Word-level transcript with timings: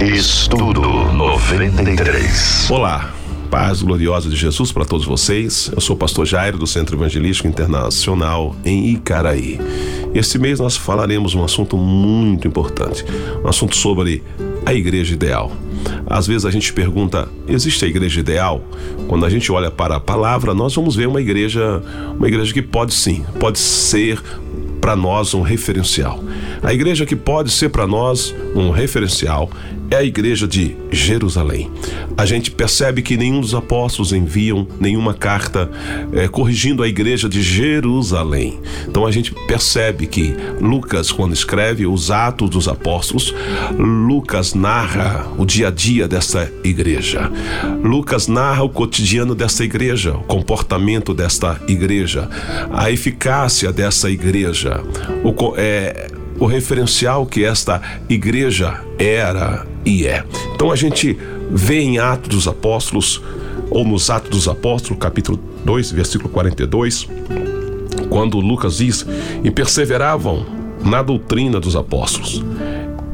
Estudo 0.00 0.82
93. 1.14 2.70
Olá, 2.70 3.14
paz 3.50 3.80
gloriosa 3.80 4.28
de 4.28 4.36
Jesus 4.36 4.70
para 4.70 4.84
todos 4.84 5.06
vocês. 5.06 5.70
Eu 5.74 5.80
sou 5.80 5.96
o 5.96 5.98
pastor 5.98 6.26
Jairo 6.26 6.58
do 6.58 6.66
Centro 6.66 6.94
Evangelístico 6.96 7.48
Internacional 7.48 8.54
em 8.62 8.90
Icaraí. 8.90 9.58
Este 10.14 10.38
mês 10.38 10.60
nós 10.60 10.76
falaremos 10.76 11.34
um 11.34 11.42
assunto 11.42 11.78
muito 11.78 12.46
importante, 12.46 13.06
um 13.42 13.48
assunto 13.48 13.74
sobre 13.74 14.22
a 14.66 14.74
igreja 14.74 15.14
ideal. 15.14 15.50
Às 16.06 16.26
vezes 16.26 16.44
a 16.44 16.50
gente 16.50 16.74
pergunta: 16.74 17.26
existe 17.48 17.82
a 17.86 17.88
igreja 17.88 18.20
ideal? 18.20 18.62
Quando 19.08 19.24
a 19.24 19.30
gente 19.30 19.50
olha 19.50 19.70
para 19.70 19.96
a 19.96 20.00
palavra, 20.00 20.52
nós 20.52 20.74
vamos 20.74 20.94
ver 20.94 21.08
uma 21.08 21.22
igreja, 21.22 21.82
uma 22.14 22.28
igreja 22.28 22.52
que 22.52 22.60
pode 22.60 22.92
sim, 22.92 23.24
pode 23.40 23.58
ser 23.58 24.22
para 24.86 24.94
nós 24.94 25.34
um 25.34 25.42
referencial. 25.42 26.22
A 26.66 26.74
igreja 26.74 27.06
que 27.06 27.14
pode 27.14 27.52
ser 27.52 27.68
para 27.68 27.86
nós 27.86 28.34
um 28.52 28.72
referencial 28.72 29.48
é 29.88 29.94
a 29.94 30.02
igreja 30.02 30.48
de 30.48 30.76
Jerusalém. 30.90 31.70
A 32.16 32.26
gente 32.26 32.50
percebe 32.50 33.02
que 33.02 33.16
nenhum 33.16 33.40
dos 33.40 33.54
apóstolos 33.54 34.12
enviam 34.12 34.66
nenhuma 34.80 35.14
carta 35.14 35.70
é, 36.12 36.26
corrigindo 36.26 36.82
a 36.82 36.88
igreja 36.88 37.28
de 37.28 37.40
Jerusalém. 37.40 38.58
Então 38.88 39.06
a 39.06 39.12
gente 39.12 39.32
percebe 39.46 40.08
que 40.08 40.34
Lucas, 40.60 41.12
quando 41.12 41.34
escreve 41.34 41.86
os 41.86 42.10
Atos 42.10 42.50
dos 42.50 42.66
Apóstolos, 42.66 43.32
Lucas 43.78 44.52
narra 44.52 45.24
o 45.38 45.44
dia 45.44 45.68
a 45.68 45.70
dia 45.70 46.08
dessa 46.08 46.50
igreja. 46.64 47.30
Lucas 47.80 48.26
narra 48.26 48.64
o 48.64 48.68
cotidiano 48.68 49.36
dessa 49.36 49.62
igreja, 49.62 50.16
o 50.16 50.24
comportamento 50.24 51.14
desta 51.14 51.60
igreja, 51.68 52.28
a 52.72 52.90
eficácia 52.90 53.72
dessa 53.72 54.10
igreja, 54.10 54.82
o, 55.22 55.54
é, 55.56 56.10
o 56.38 56.46
referencial 56.46 57.26
que 57.26 57.44
esta 57.44 57.80
igreja 58.08 58.80
era 58.98 59.66
e 59.84 60.06
é. 60.06 60.24
Então 60.54 60.70
a 60.70 60.76
gente 60.76 61.16
vê 61.50 61.80
em 61.80 61.98
Atos 61.98 62.28
dos 62.28 62.48
Apóstolos, 62.48 63.22
ou 63.70 63.84
nos 63.84 64.10
Atos 64.10 64.30
dos 64.30 64.48
Apóstolos, 64.48 64.98
capítulo 64.98 65.38
2, 65.64 65.92
versículo 65.92 66.28
42, 66.30 67.08
quando 68.08 68.38
Lucas 68.38 68.78
diz: 68.78 69.06
E 69.42 69.50
perseveravam 69.50 70.46
na 70.84 71.02
doutrina 71.02 71.58
dos 71.58 71.74
apóstolos, 71.74 72.44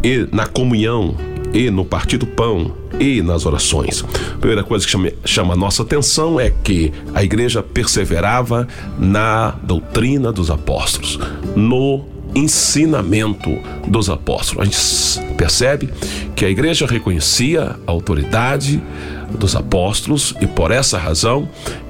e 0.02 0.28
na 0.32 0.46
comunhão, 0.46 1.16
e 1.52 1.70
no 1.70 1.84
partir 1.84 2.18
do 2.18 2.26
pão, 2.26 2.72
e 2.98 3.22
nas 3.22 3.46
orações. 3.46 4.04
A 4.34 4.38
primeira 4.38 4.62
coisa 4.62 4.86
que 4.86 4.92
chama, 5.24 5.54
a 5.54 5.56
nossa 5.56 5.82
atenção 5.82 6.38
é 6.38 6.50
que 6.50 6.92
a 7.14 7.24
igreja 7.24 7.62
perseverava 7.62 8.68
na 8.98 9.50
doutrina 9.62 10.32
dos 10.32 10.50
apóstolos, 10.50 11.18
no 11.56 12.04
ensinamento 12.34 13.50
dos 13.86 14.08
apóstolos. 14.08 14.62
A 14.62 14.64
gente 14.64 15.34
percebe 15.34 15.90
que 16.34 16.44
a 16.44 16.50
igreja 16.50 16.86
reconhecia 16.86 17.76
a 17.86 17.90
autoridade 17.90 18.82
dos 19.30 19.56
apóstolos 19.56 20.34
e 20.40 20.46
por 20.46 20.70
essa 20.70 20.98
razão 20.98 21.48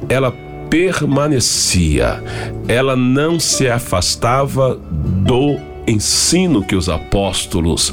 ela 0.09 0.33
permanecia, 0.71 2.23
ela 2.67 2.97
não 2.97 3.39
se 3.39 3.69
afastava 3.69 4.81
do 4.81 5.59
ensino 5.87 6.65
que 6.65 6.75
os 6.75 6.89
apóstolos 6.89 7.93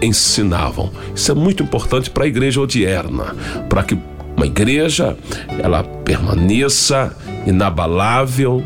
ensinavam. 0.00 0.90
Isso 1.14 1.30
é 1.30 1.34
muito 1.34 1.62
importante 1.62 2.08
para 2.08 2.24
a 2.24 2.26
igreja 2.26 2.60
odierna, 2.60 3.34
para 3.68 3.82
que 3.82 3.98
uma 4.36 4.46
igreja 4.46 5.16
ela 5.62 5.84
permaneça 5.84 7.14
inabalável 7.46 8.64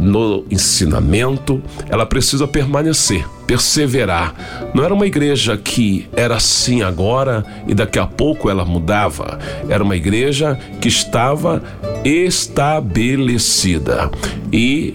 no 0.00 0.44
ensinamento, 0.50 1.60
ela 1.88 2.06
precisa 2.06 2.46
permanecer, 2.46 3.26
perseverar. 3.46 4.34
Não 4.74 4.84
era 4.84 4.94
uma 4.94 5.06
igreja 5.06 5.56
que 5.56 6.08
era 6.14 6.36
assim 6.36 6.82
agora 6.82 7.44
e 7.66 7.74
daqui 7.74 7.98
a 7.98 8.06
pouco 8.06 8.50
ela 8.50 8.64
mudava. 8.64 9.38
Era 9.68 9.82
uma 9.82 9.96
igreja 9.96 10.58
que 10.80 10.88
estava 10.88 11.62
estabelecida. 12.04 14.10
E 14.52 14.94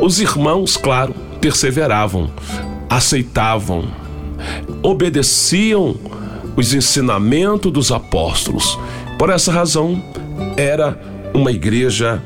os 0.00 0.20
irmãos, 0.20 0.76
claro, 0.76 1.14
perseveravam, 1.40 2.30
aceitavam, 2.88 3.84
obedeciam 4.82 5.96
os 6.56 6.72
ensinamentos 6.72 7.72
dos 7.72 7.90
apóstolos. 7.90 8.78
Por 9.18 9.30
essa 9.30 9.52
razão, 9.52 10.02
era 10.56 10.98
uma 11.32 11.50
igreja 11.50 12.22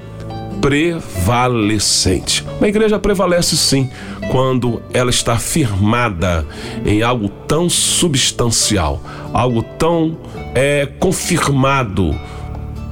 prevalecente. 0.60 2.44
Uma 2.58 2.68
igreja 2.68 2.98
prevalece 2.98 3.56
sim 3.56 3.90
quando 4.30 4.82
ela 4.92 5.10
está 5.10 5.38
firmada 5.38 6.46
em 6.84 7.02
algo 7.02 7.28
tão 7.46 7.68
substancial, 7.68 9.02
algo 9.32 9.62
tão 9.78 10.18
é, 10.54 10.86
confirmado 10.98 12.14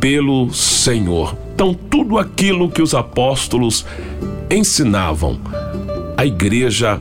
pelo 0.00 0.53
Senhor. 0.53 1.37
Então, 1.54 1.75
tudo 1.75 2.19
aquilo 2.19 2.71
que 2.71 2.82
os 2.82 2.94
apóstolos 2.94 3.84
ensinavam, 4.50 5.38
a 6.16 6.25
igreja 6.25 7.00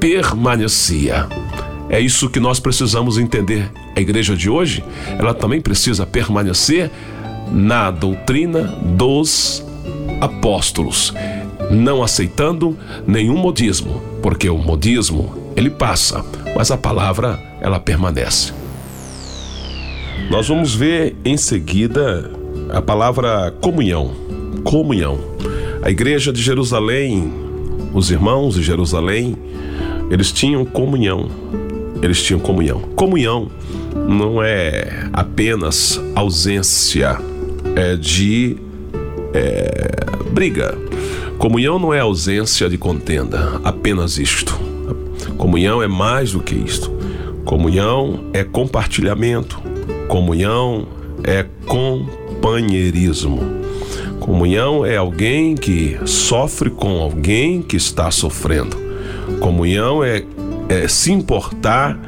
permanecia. 0.00 1.26
É 1.88 2.00
isso 2.00 2.28
que 2.28 2.40
nós 2.40 2.58
precisamos 2.58 3.16
entender. 3.18 3.70
A 3.96 4.00
igreja 4.00 4.36
de 4.36 4.50
hoje, 4.50 4.84
ela 5.18 5.32
também 5.32 5.60
precisa 5.60 6.04
permanecer 6.04 6.90
na 7.50 7.90
doutrina 7.90 8.62
dos 8.82 9.64
apóstolos, 10.20 11.12
não 11.70 12.02
aceitando 12.02 12.76
nenhum 13.06 13.36
modismo, 13.36 14.02
porque 14.22 14.48
o 14.48 14.58
modismo 14.58 15.34
ele 15.56 15.70
passa, 15.70 16.24
mas 16.54 16.70
a 16.70 16.76
palavra 16.76 17.38
ela 17.60 17.80
permanece. 17.80 18.52
Nós 20.30 20.48
vamos 20.48 20.74
ver 20.74 21.16
em 21.24 21.36
seguida 21.36 22.30
a 22.70 22.82
palavra 22.82 23.52
comunhão. 23.60 24.10
Comunhão. 24.64 25.18
A 25.82 25.90
igreja 25.90 26.32
de 26.32 26.42
Jerusalém, 26.42 27.32
os 27.94 28.10
irmãos 28.10 28.56
de 28.56 28.62
Jerusalém, 28.62 29.36
eles 30.10 30.32
tinham 30.32 30.64
comunhão. 30.64 31.28
Eles 32.02 32.22
tinham 32.22 32.40
comunhão. 32.40 32.80
Comunhão 32.96 33.48
não 34.08 34.42
é 34.42 35.08
apenas 35.12 36.00
ausência 36.14 37.18
é, 37.76 37.94
de 37.94 38.56
é, 39.32 40.30
briga. 40.32 40.76
Comunhão 41.38 41.78
não 41.78 41.92
é 41.92 42.00
ausência 42.00 42.68
de 42.68 42.78
contenda, 42.78 43.60
apenas 43.62 44.18
isto. 44.18 44.58
Comunhão 45.36 45.82
é 45.82 45.86
mais 45.86 46.32
do 46.32 46.40
que 46.40 46.54
isto. 46.54 46.90
Comunhão 47.44 48.24
é 48.32 48.42
compartilhamento. 48.42 49.60
Comunhão 50.08 50.88
é 51.22 51.44
companheirismo. 51.66 53.40
Comunhão 54.18 54.84
é 54.84 54.96
alguém 54.96 55.54
que 55.54 55.98
sofre 56.06 56.70
com 56.70 57.00
alguém 57.00 57.62
que 57.62 57.76
está 57.76 58.10
sofrendo. 58.10 58.76
Comunhão 59.38 60.02
é, 60.02 60.24
é 60.68 60.88
se 60.88 61.12
importar 61.12 61.98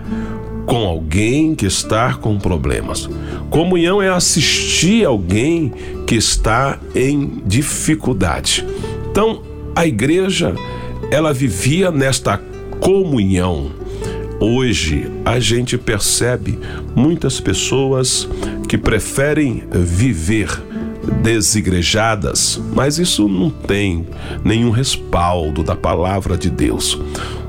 com 0.66 0.86
alguém 0.86 1.54
que 1.54 1.66
está 1.66 2.14
com 2.14 2.38
problemas. 2.38 3.08
Comunhão 3.50 4.02
é 4.02 4.08
assistir 4.08 5.04
alguém 5.04 5.72
que 6.06 6.14
está 6.14 6.78
em 6.94 7.42
dificuldade. 7.46 8.64
Então, 9.10 9.42
a 9.74 9.86
igreja, 9.86 10.54
ela 11.10 11.32
vivia 11.32 11.90
nesta 11.90 12.40
comunhão. 12.80 13.70
Hoje, 14.40 15.10
a 15.24 15.40
gente 15.40 15.76
percebe 15.76 16.58
muitas 16.94 17.40
pessoas 17.40 18.28
que 18.68 18.76
preferem 18.76 19.64
viver 19.72 20.48
desigrejadas, 21.22 22.60
mas 22.74 22.98
isso 22.98 23.28
não 23.28 23.50
tem 23.50 24.06
nenhum 24.44 24.70
respaldo 24.70 25.62
da 25.62 25.74
palavra 25.74 26.36
de 26.36 26.50
Deus. 26.50 27.00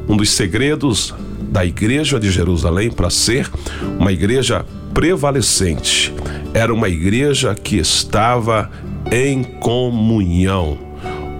Um 0.07 0.15
dos 0.15 0.31
segredos 0.31 1.13
da 1.49 1.65
igreja 1.65 2.19
de 2.19 2.29
Jerusalém 2.31 2.91
para 2.91 3.09
ser 3.09 3.49
uma 3.99 4.11
igreja 4.11 4.65
prevalecente. 4.93 6.13
Era 6.53 6.73
uma 6.73 6.89
igreja 6.89 7.55
que 7.55 7.77
estava 7.77 8.69
em 9.11 9.43
comunhão. 9.43 10.77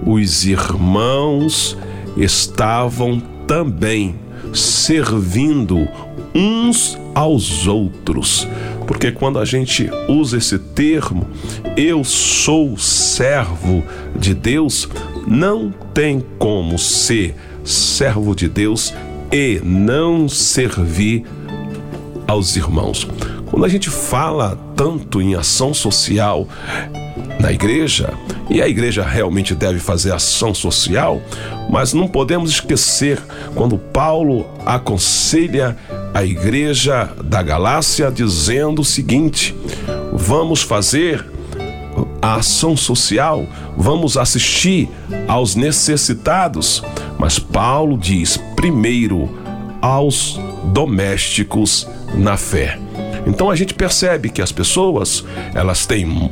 Os 0.06 0.44
irmãos 0.44 1.76
estavam 2.16 3.20
também 3.46 4.16
servindo 4.52 5.88
uns 6.34 6.98
aos 7.14 7.66
outros. 7.66 8.46
Porque 8.86 9.12
quando 9.12 9.38
a 9.38 9.44
gente 9.44 9.88
usa 10.08 10.38
esse 10.38 10.58
termo, 10.58 11.28
eu 11.76 12.02
sou 12.02 12.76
servo 12.76 13.84
de 14.16 14.34
Deus, 14.34 14.88
não 15.26 15.72
tem 15.94 16.24
como 16.38 16.78
ser 16.78 17.36
servo 17.64 18.34
de 18.34 18.48
Deus 18.48 18.92
e 19.32 19.60
não 19.64 20.28
servir 20.28 21.24
aos 22.26 22.56
irmãos. 22.56 23.06
Quando 23.46 23.64
a 23.64 23.68
gente 23.68 23.90
fala 23.90 24.58
tanto 24.76 25.20
em 25.20 25.34
ação 25.34 25.74
social 25.74 26.46
na 27.40 27.52
igreja, 27.52 28.12
e 28.48 28.60
a 28.60 28.68
igreja 28.68 29.04
realmente 29.04 29.54
deve 29.54 29.78
fazer 29.78 30.12
ação 30.12 30.52
social, 30.52 31.20
mas 31.70 31.92
não 31.92 32.06
podemos 32.06 32.50
esquecer 32.50 33.20
quando 33.54 33.78
Paulo 33.78 34.46
aconselha 34.66 35.76
a 36.12 36.24
igreja 36.24 37.10
da 37.24 37.42
Galácia 37.42 38.10
dizendo 38.10 38.82
o 38.82 38.84
seguinte: 38.84 39.54
vamos 40.12 40.62
fazer 40.62 41.24
a 42.20 42.36
ação 42.36 42.76
social, 42.76 43.46
vamos 43.76 44.16
assistir 44.16 44.88
aos 45.26 45.54
necessitados. 45.54 46.82
Mas 47.18 47.38
Paulo 47.38 47.96
diz: 47.96 48.38
primeiro 48.60 49.30
aos 49.80 50.38
domésticos 50.64 51.88
na 52.14 52.36
fé. 52.36 52.78
Então 53.26 53.50
a 53.50 53.56
gente 53.56 53.72
percebe 53.72 54.28
que 54.28 54.42
as 54.42 54.52
pessoas, 54.52 55.24
elas 55.54 55.86
têm 55.86 56.30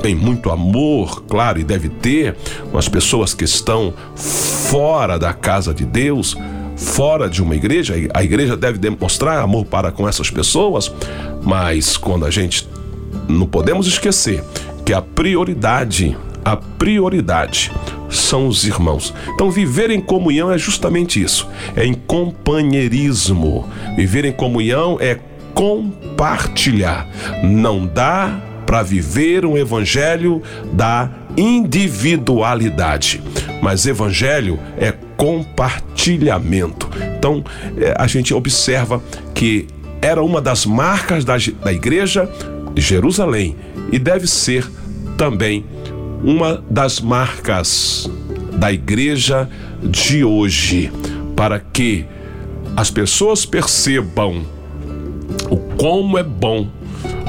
tem 0.00 0.14
muito 0.14 0.50
amor, 0.50 1.24
claro, 1.24 1.60
e 1.60 1.62
deve 1.62 1.90
ter, 1.90 2.34
com 2.70 2.78
as 2.78 2.88
pessoas 2.88 3.34
que 3.34 3.44
estão 3.44 3.92
fora 4.16 5.18
da 5.18 5.34
casa 5.34 5.74
de 5.74 5.84
Deus, 5.84 6.34
fora 6.74 7.28
de 7.28 7.42
uma 7.42 7.54
igreja. 7.54 7.94
A 8.14 8.24
igreja 8.24 8.56
deve 8.56 8.78
demonstrar 8.78 9.38
amor 9.38 9.66
para 9.66 9.92
com 9.92 10.08
essas 10.08 10.30
pessoas, 10.30 10.90
mas 11.42 11.98
quando 11.98 12.24
a 12.24 12.30
gente 12.30 12.66
não 13.28 13.46
podemos 13.46 13.86
esquecer 13.86 14.42
que 14.86 14.94
a 14.94 15.02
prioridade, 15.02 16.16
a 16.42 16.56
prioridade 16.56 17.70
são 18.12 18.46
os 18.46 18.64
irmãos. 18.64 19.14
Então, 19.34 19.50
viver 19.50 19.90
em 19.90 20.00
comunhão 20.00 20.50
é 20.52 20.58
justamente 20.58 21.22
isso, 21.22 21.48
é 21.74 21.84
em 21.84 21.94
companheirismo. 21.94 23.68
Viver 23.96 24.24
em 24.24 24.32
comunhão 24.32 24.98
é 25.00 25.18
compartilhar. 25.54 27.08
Não 27.42 27.86
dá 27.86 28.40
para 28.66 28.82
viver 28.82 29.44
um 29.44 29.56
evangelho 29.56 30.42
da 30.72 31.10
individualidade, 31.36 33.22
mas 33.60 33.86
evangelho 33.86 34.58
é 34.78 34.92
compartilhamento. 35.16 36.88
Então, 37.18 37.44
é, 37.76 37.94
a 37.98 38.06
gente 38.06 38.34
observa 38.34 39.02
que 39.34 39.66
era 40.00 40.22
uma 40.22 40.40
das 40.40 40.66
marcas 40.66 41.24
da, 41.24 41.36
da 41.62 41.72
igreja 41.72 42.28
de 42.74 42.82
Jerusalém 42.82 43.56
e 43.90 43.98
deve 43.98 44.26
ser 44.26 44.68
também 45.16 45.64
uma 46.22 46.62
das 46.70 47.00
marcas 47.00 48.08
da 48.52 48.72
igreja 48.72 49.48
de 49.82 50.24
hoje, 50.24 50.92
para 51.34 51.58
que 51.58 52.06
as 52.76 52.90
pessoas 52.90 53.44
percebam 53.44 54.44
o 55.50 55.56
como 55.76 56.16
é 56.16 56.22
bom 56.22 56.68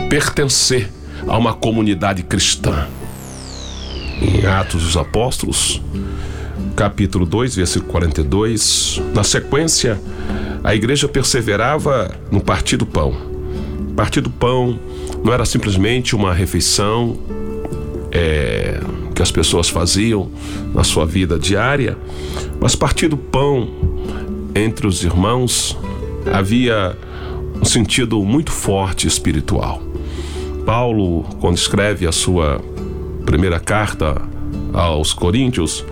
pertencer 0.09 0.89
a 1.27 1.37
uma 1.37 1.53
comunidade 1.53 2.21
cristã. 2.23 2.87
Em 4.21 4.45
Atos 4.45 4.83
dos 4.83 4.95
Apóstolos, 4.95 5.81
capítulo 6.75 7.25
2, 7.25 7.55
versículo 7.55 7.91
42, 7.91 9.01
na 9.13 9.23
sequência, 9.23 9.99
a 10.63 10.75
igreja 10.75 11.07
perseverava 11.07 12.11
no 12.31 12.39
partir 12.39 12.77
do 12.77 12.85
pão. 12.85 13.13
Partir 13.95 14.21
do 14.21 14.29
pão 14.29 14.79
não 15.23 15.33
era 15.33 15.45
simplesmente 15.45 16.15
uma 16.15 16.33
refeição 16.33 17.17
é, 18.13 18.80
que 19.15 19.21
as 19.21 19.31
pessoas 19.31 19.68
faziam 19.68 20.30
na 20.74 20.83
sua 20.83 21.06
vida 21.06 21.39
diária, 21.39 21.98
mas 22.62 22.75
partir 22.75 23.07
do 23.07 23.18
pão 23.18 23.68
entre 24.54 24.86
os 24.86 25.04
irmãos 25.04 25.75
havia 26.31 26.95
um 27.60 27.65
sentido 27.65 28.24
muito 28.24 28.51
forte 28.51 29.07
espiritual. 29.07 29.81
Paulo, 30.63 31.24
quando 31.42 31.57
escreve 31.57 32.06
a 32.06 32.12
sua 32.12 32.62
primeira 33.25 33.60
carta 33.60 34.21
aos 34.71 35.12
Coríntios, 35.12 35.83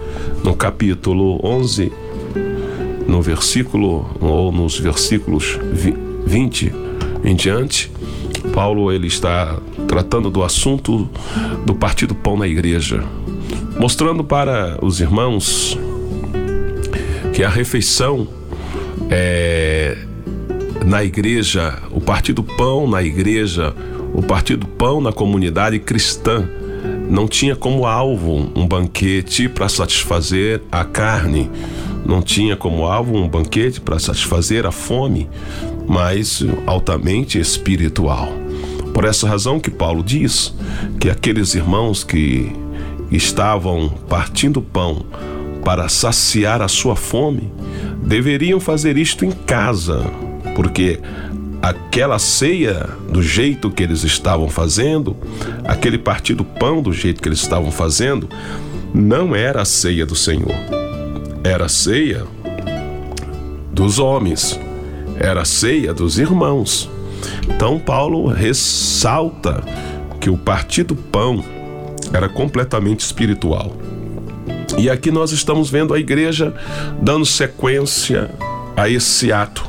no 0.44 0.56
capítulo 0.56 1.40
11, 1.44 1.92
no 3.08 3.22
versículo 3.22 4.10
ou 4.20 4.52
nos 4.52 4.80
versículos 4.80 5.60
20 6.26 6.74
em 7.24 7.36
diante, 7.36 7.92
Paulo 8.54 8.92
ele 8.92 9.08
está 9.08 9.60
tratando 9.92 10.30
do 10.30 10.42
assunto 10.42 11.10
do 11.66 11.76
partido 11.76 12.16
pão 12.16 12.38
na 12.38 12.48
igreja, 12.48 13.04
mostrando 13.78 14.24
para 14.24 14.80
os 14.82 15.02
irmãos 15.02 15.78
que 17.34 17.44
a 17.44 17.50
refeição 17.50 18.26
é, 19.10 19.98
na 20.86 21.04
igreja, 21.04 21.78
o 21.92 22.00
partido 22.00 22.42
pão 22.42 22.90
na 22.90 23.04
igreja, 23.04 23.76
o 24.14 24.22
partido 24.22 24.66
pão 24.66 25.02
na 25.02 25.12
comunidade 25.12 25.78
cristã 25.78 26.48
não 27.10 27.28
tinha 27.28 27.54
como 27.54 27.86
alvo 27.86 28.50
um 28.56 28.66
banquete 28.66 29.50
para 29.50 29.68
satisfazer 29.68 30.62
a 30.72 30.86
carne, 30.86 31.52
não 32.06 32.22
tinha 32.22 32.56
como 32.56 32.86
alvo 32.86 33.18
um 33.18 33.28
banquete 33.28 33.82
para 33.82 34.00
satisfazer 34.00 34.66
a 34.66 34.72
fome, 34.72 35.30
mas 35.86 36.46
altamente 36.66 37.38
espiritual. 37.38 38.41
Por 38.94 39.06
essa 39.06 39.28
razão 39.28 39.60
que 39.60 39.72
Paulo 39.72 40.04
diz 40.04 40.54
que 41.00 41.10
aqueles 41.10 41.56
irmãos 41.56 42.04
que 42.04 42.52
estavam 43.12 43.90
partindo 44.10 44.62
pão 44.62 45.06
para 45.64 45.88
saciar 45.90 46.62
a 46.62 46.68
sua 46.68 46.96
fome 46.96 47.52
deveriam 48.04 48.60
fazer 48.60 48.98
isto 48.98 49.24
em 49.24 49.32
casa, 49.32 50.04
porque 50.56 51.00
aquela 51.62 52.18
ceia 52.18 52.90
do 53.10 53.22
jeito 53.22 53.70
que 53.70 53.84
eles 53.84 54.04
estavam 54.04 54.50
fazendo, 54.50 55.16
aquele 55.64 55.98
partido 55.98 56.44
pão 56.44 56.82
do 56.82 56.92
jeito 56.92 57.22
que 57.22 57.30
eles 57.30 57.40
estavam 57.40 57.72
fazendo, 57.72 58.28
não 58.94 59.36
era 59.36 59.62
a 59.62 59.66
ceia 59.66 60.06
do 60.06 60.16
Senhor. 60.16 60.56
Era 61.44 61.66
a 61.66 61.70
ceia 61.70 62.26
dos 63.72 64.00
homens, 64.00 64.60
era 65.20 65.42
a 65.42 65.46
ceia 65.46 65.94
dos 65.94 66.18
irmãos. 66.18 66.90
Então 67.48 67.80
Paulo 67.80 68.28
ressalta 68.28 69.64
que 70.20 70.30
o 70.30 70.38
partido 70.38 70.96
pão 70.96 71.44
era 72.14 72.30
completamente 72.30 73.02
espiritual. 73.02 73.76
E 74.78 74.90
aqui 74.90 75.12
nós 75.12 75.32
estamos 75.32 75.70
vendo 75.70 75.94
a 75.94 76.00
igreja 76.00 76.54
dando 77.02 77.26
sequência 77.26 78.32
a 78.76 78.90
esse 78.90 79.32
ato, 79.32 79.64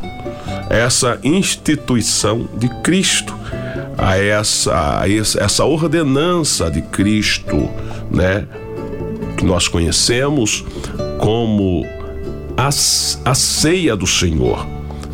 a 0.70 0.74
essa 0.74 1.18
instituição 1.22 2.48
de 2.56 2.68
Cristo, 2.82 3.34
a 3.98 4.16
essa, 4.18 5.00
a 5.00 5.08
essa 5.10 5.64
ordenança 5.64 6.70
de 6.70 6.82
Cristo, 6.82 7.68
né? 8.10 8.46
Que 9.36 9.44
nós 9.44 9.68
conhecemos 9.68 10.64
como 11.18 11.84
a, 12.56 12.68
a 12.68 13.34
ceia 13.34 13.96
do 13.96 14.06
Senhor. 14.06 14.66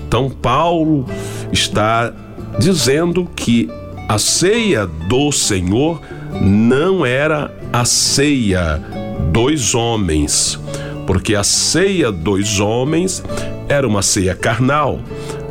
Então, 0.06 0.30
Paulo 0.30 1.06
está 1.52 2.12
dizendo 2.58 3.28
que 3.34 3.68
a 4.08 4.18
ceia 4.18 4.86
do 4.86 5.30
Senhor 5.32 6.00
não 6.40 7.04
era 7.04 7.52
a 7.72 7.84
ceia 7.84 8.80
dos 9.32 9.74
homens, 9.74 10.58
porque 11.06 11.34
a 11.34 11.44
ceia 11.44 12.10
dos 12.10 12.60
homens 12.60 13.22
era 13.68 13.86
uma 13.86 14.02
ceia 14.02 14.34
carnal, 14.34 15.00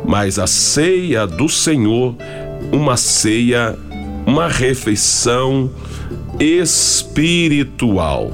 mas 0.04 0.38
a 0.38 0.46
ceia 0.46 1.26
do 1.26 1.48
Senhor, 1.48 2.14
uma 2.72 2.96
ceia, 2.96 3.76
uma 4.26 4.48
refeição 4.48 5.70
espiritual. 6.40 8.30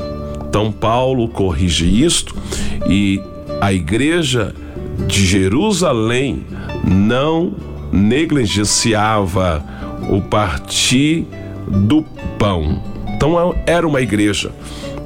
Então 0.48 0.70
Paulo 0.70 1.28
corrige 1.28 2.02
isto 2.04 2.34
e 2.88 3.20
a 3.60 3.72
igreja 3.72 4.54
de 5.06 5.26
Jerusalém 5.26 6.44
não 6.84 7.52
negligenciava 7.94 9.64
o 10.10 10.20
partir 10.20 11.26
do 11.68 12.02
pão. 12.38 12.82
Então 13.14 13.54
era 13.64 13.86
uma 13.86 14.00
igreja 14.00 14.52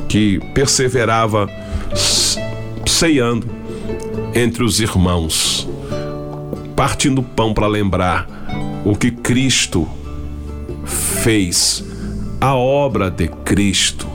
que 0.08 0.40
perseverava 0.54 1.46
ceando 2.86 3.46
entre 4.34 4.64
os 4.64 4.80
irmãos, 4.80 5.68
partindo 6.74 7.22
pão 7.22 7.52
para 7.52 7.66
lembrar 7.66 8.26
o 8.84 8.96
que 8.96 9.10
Cristo 9.10 9.86
fez, 10.86 11.84
a 12.40 12.54
obra 12.54 13.10
de 13.10 13.28
Cristo, 13.28 14.08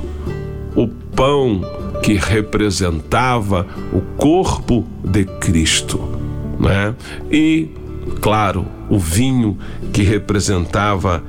o 0.75 0.87
pão 0.87 1.61
que 2.01 2.15
representava 2.15 3.67
o 3.93 4.01
corpo 4.17 4.83
de 5.03 5.25
Cristo, 5.25 5.99
né? 6.59 6.95
E 7.31 7.69
claro, 8.21 8.65
o 8.89 8.97
vinho 8.97 9.57
que 9.91 10.03
representava 10.03 11.23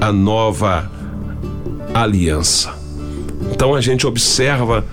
a 0.00 0.12
nova 0.12 0.90
aliança. 1.92 2.74
Então 3.52 3.74
a 3.74 3.80
gente 3.80 4.06
observa 4.06 4.84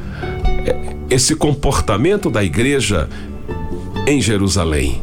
é, 0.66 0.96
esse 1.10 1.36
comportamento 1.36 2.30
da 2.30 2.44
igreja 2.44 3.10
em 4.08 4.22
Jerusalém. 4.22 5.02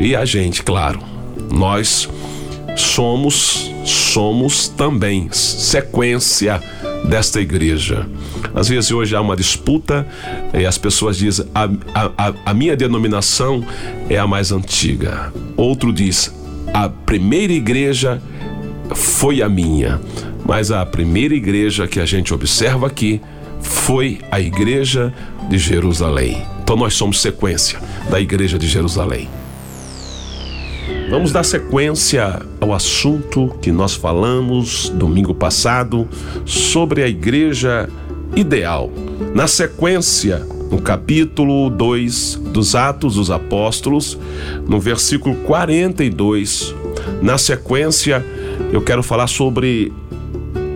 E 0.00 0.14
a 0.14 0.24
gente, 0.24 0.62
claro, 0.62 1.00
nós 1.50 2.08
somos 2.76 3.72
somos 3.84 4.68
também 4.68 5.28
sequência 5.32 6.62
desta 7.04 7.40
igreja. 7.40 8.06
Às 8.54 8.68
vezes 8.68 8.90
hoje 8.90 9.14
há 9.14 9.20
uma 9.20 9.36
disputa 9.36 10.06
e 10.52 10.66
as 10.66 10.78
pessoas 10.78 11.16
dizem 11.16 11.46
a, 11.54 11.68
a, 11.94 12.34
a 12.46 12.54
minha 12.54 12.76
denominação 12.76 13.64
é 14.08 14.18
a 14.18 14.26
mais 14.26 14.52
antiga. 14.52 15.32
Outro 15.56 15.92
diz 15.92 16.34
a 16.72 16.88
primeira 16.88 17.52
igreja 17.52 18.20
foi 18.94 19.42
a 19.42 19.48
minha, 19.48 20.00
mas 20.46 20.70
a 20.70 20.84
primeira 20.84 21.34
igreja 21.34 21.86
que 21.86 22.00
a 22.00 22.06
gente 22.06 22.32
observa 22.32 22.86
aqui 22.86 23.20
foi 23.60 24.18
a 24.30 24.40
igreja 24.40 25.12
de 25.48 25.58
Jerusalém. 25.58 26.42
Então 26.62 26.76
nós 26.76 26.94
somos 26.94 27.20
sequência 27.20 27.80
da 28.10 28.20
igreja 28.20 28.58
de 28.58 28.66
Jerusalém. 28.68 29.28
Vamos 31.10 31.32
dar 31.32 31.42
sequência 31.42 32.42
ao 32.60 32.74
assunto 32.74 33.56
que 33.62 33.72
nós 33.72 33.94
falamos 33.94 34.90
domingo 34.90 35.34
passado 35.34 36.06
sobre 36.44 37.02
a 37.02 37.08
igreja 37.08 37.88
ideal. 38.36 38.90
Na 39.34 39.46
sequência, 39.46 40.46
no 40.70 40.82
capítulo 40.82 41.70
2 41.70 42.34
dos 42.52 42.74
Atos 42.74 43.14
dos 43.14 43.30
Apóstolos, 43.30 44.18
no 44.68 44.78
versículo 44.78 45.34
42, 45.36 46.74
na 47.22 47.38
sequência, 47.38 48.24
eu 48.70 48.82
quero 48.82 49.02
falar 49.02 49.28
sobre 49.28 49.90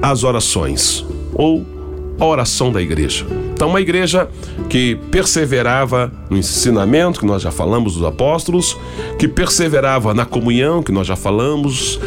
as 0.00 0.24
orações 0.24 1.04
ou 1.34 1.81
a 2.19 2.25
oração 2.25 2.71
da 2.71 2.81
igreja. 2.81 3.26
Então, 3.52 3.69
uma 3.69 3.81
igreja 3.81 4.28
que 4.69 4.97
perseverava 5.11 6.12
no 6.28 6.37
ensinamento, 6.37 7.21
que 7.21 7.26
nós 7.26 7.42
já 7.42 7.50
falamos 7.50 7.95
dos 7.95 8.04
apóstolos, 8.04 8.76
que 9.19 9.28
perseverava 9.28 10.12
na 10.12 10.25
comunhão, 10.25 10.83
que 10.83 10.90
nós 10.90 11.07
já 11.07 11.14
falamos, 11.14 12.00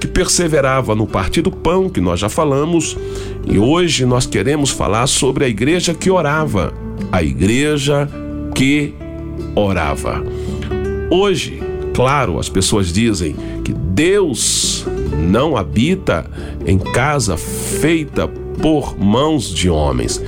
que 0.00 0.06
perseverava 0.06 0.94
no 0.94 1.06
partir 1.06 1.40
do 1.40 1.50
pão, 1.50 1.88
que 1.88 2.00
nós 2.00 2.20
já 2.20 2.28
falamos, 2.28 2.96
e 3.46 3.58
hoje 3.58 4.04
nós 4.04 4.26
queremos 4.26 4.70
falar 4.70 5.06
sobre 5.06 5.44
a 5.44 5.48
igreja 5.48 5.94
que 5.94 6.10
orava, 6.10 6.74
a 7.10 7.22
igreja 7.22 8.08
que 8.54 8.94
orava. 9.54 10.22
Hoje, 11.10 11.62
claro, 11.94 12.38
as 12.38 12.48
pessoas 12.48 12.92
dizem 12.92 13.34
que 13.64 13.72
Deus 13.72 14.86
não 15.30 15.56
habita 15.56 16.26
em 16.66 16.78
casa 16.78 17.36
feita 17.36 18.28
por 18.62 18.96
mãos 18.98 19.52
de 19.52 19.68
homens. 19.68 20.22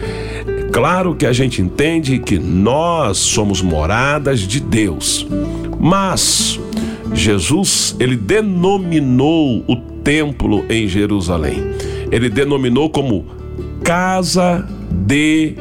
Claro 0.73 1.15
que 1.15 1.25
a 1.25 1.33
gente 1.33 1.63
entende 1.63 2.19
que 2.19 2.37
nós 2.37 3.17
somos 3.17 3.63
moradas 3.63 4.41
de 4.41 4.59
Deus, 4.59 5.25
mas 5.79 6.59
Jesus, 7.15 7.95
ele 8.01 8.17
denominou 8.17 9.65
o 9.69 9.77
templo 10.03 10.65
em 10.69 10.89
Jerusalém. 10.89 11.63
Ele 12.11 12.29
denominou 12.29 12.91
como 12.91 13.25
casa 13.85 14.69
de 14.91 15.55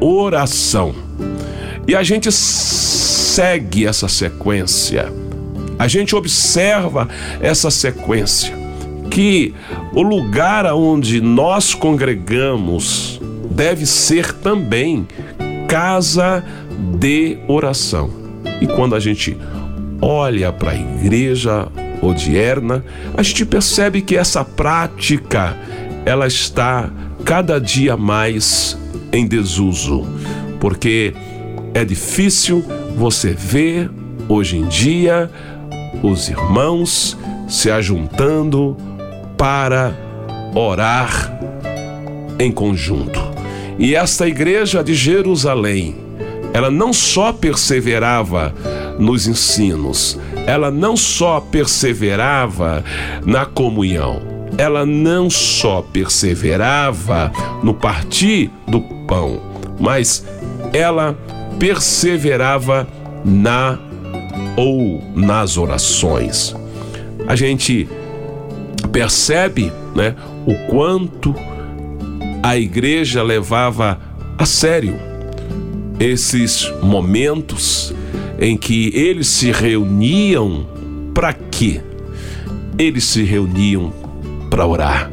oração. 0.00 0.94
E 1.86 1.96
a 1.96 2.04
gente 2.04 2.30
segue 2.30 3.84
essa 3.84 4.06
sequência. 4.08 5.12
A 5.76 5.88
gente 5.88 6.14
observa 6.14 7.08
essa 7.40 7.68
sequência 7.70 8.61
que 9.12 9.52
o 9.92 10.00
lugar 10.00 10.64
onde 10.72 11.20
nós 11.20 11.74
congregamos 11.74 13.20
deve 13.50 13.84
ser 13.84 14.32
também 14.32 15.06
casa 15.68 16.42
de 16.98 17.36
oração. 17.46 18.10
E 18.58 18.66
quando 18.66 18.94
a 18.94 19.00
gente 19.00 19.36
olha 20.00 20.50
para 20.50 20.70
a 20.70 20.76
igreja 20.76 21.68
odierna, 22.00 22.82
a 23.14 23.22
gente 23.22 23.44
percebe 23.44 24.00
que 24.00 24.16
essa 24.16 24.42
prática 24.44 25.58
ela 26.06 26.26
está 26.26 26.90
cada 27.22 27.60
dia 27.60 27.98
mais 27.98 28.78
em 29.12 29.26
desuso, 29.26 30.06
porque 30.58 31.12
é 31.74 31.84
difícil 31.84 32.64
você 32.96 33.34
ver 33.34 33.90
hoje 34.26 34.56
em 34.56 34.66
dia 34.68 35.30
os 36.02 36.30
irmãos 36.30 37.16
se 37.46 37.70
ajuntando 37.70 38.74
para 39.42 39.92
orar 40.54 41.36
em 42.38 42.52
conjunto. 42.52 43.18
E 43.76 43.96
esta 43.96 44.28
igreja 44.28 44.84
de 44.84 44.94
Jerusalém, 44.94 45.96
ela 46.54 46.70
não 46.70 46.92
só 46.92 47.32
perseverava 47.32 48.54
nos 49.00 49.26
ensinos, 49.26 50.16
ela 50.46 50.70
não 50.70 50.96
só 50.96 51.40
perseverava 51.40 52.84
na 53.26 53.44
comunhão, 53.44 54.22
ela 54.56 54.86
não 54.86 55.28
só 55.28 55.82
perseverava 55.82 57.32
no 57.64 57.74
partir 57.74 58.48
do 58.68 58.80
pão, 59.08 59.42
mas 59.80 60.24
ela 60.72 61.18
perseverava 61.58 62.86
na 63.24 63.76
ou 64.56 65.02
nas 65.16 65.58
orações. 65.58 66.54
A 67.26 67.34
gente 67.34 67.88
percebe, 68.92 69.72
né, 69.94 70.14
o 70.46 70.54
quanto 70.70 71.34
a 72.42 72.56
igreja 72.56 73.22
levava 73.22 73.98
a 74.36 74.44
sério 74.44 74.94
esses 75.98 76.70
momentos 76.82 77.94
em 78.38 78.56
que 78.56 78.90
eles 78.94 79.28
se 79.28 79.50
reuniam 79.52 80.66
para 81.14 81.32
quê? 81.32 81.80
Eles 82.78 83.04
se 83.04 83.22
reuniam 83.22 83.92
para 84.50 84.66
orar. 84.66 85.10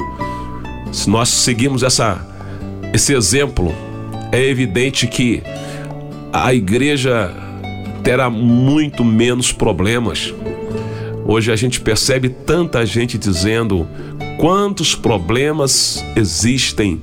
Se 0.91 1.09
nós 1.09 1.29
seguimos 1.29 1.83
essa, 1.83 2.25
esse 2.93 3.13
exemplo, 3.13 3.74
é 4.31 4.43
evidente 4.43 5.05
que 5.05 5.43
a 6.33 6.53
igreja 6.53 7.31
terá 8.03 8.29
muito 8.29 9.03
menos 9.03 9.51
problemas. 9.51 10.33
Hoje 11.31 11.51
a 11.51 11.55
gente 11.55 11.79
percebe 11.79 12.27
tanta 12.27 12.83
gente 12.83 13.15
dizendo 13.15 13.88
quantos 14.39 14.95
problemas 14.95 16.03
existem 16.15 17.00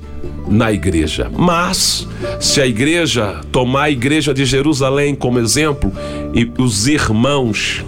na 0.49 0.69
igreja. 0.69 1.31
Mas, 1.33 2.05
se 2.37 2.59
a 2.59 2.67
igreja 2.67 3.39
tomar 3.53 3.83
a 3.83 3.89
igreja 3.89 4.33
de 4.33 4.43
Jerusalém 4.43 5.15
como 5.15 5.39
exemplo 5.39 5.93
e 6.33 6.51
os 6.61 6.89
irmãos 6.89 7.85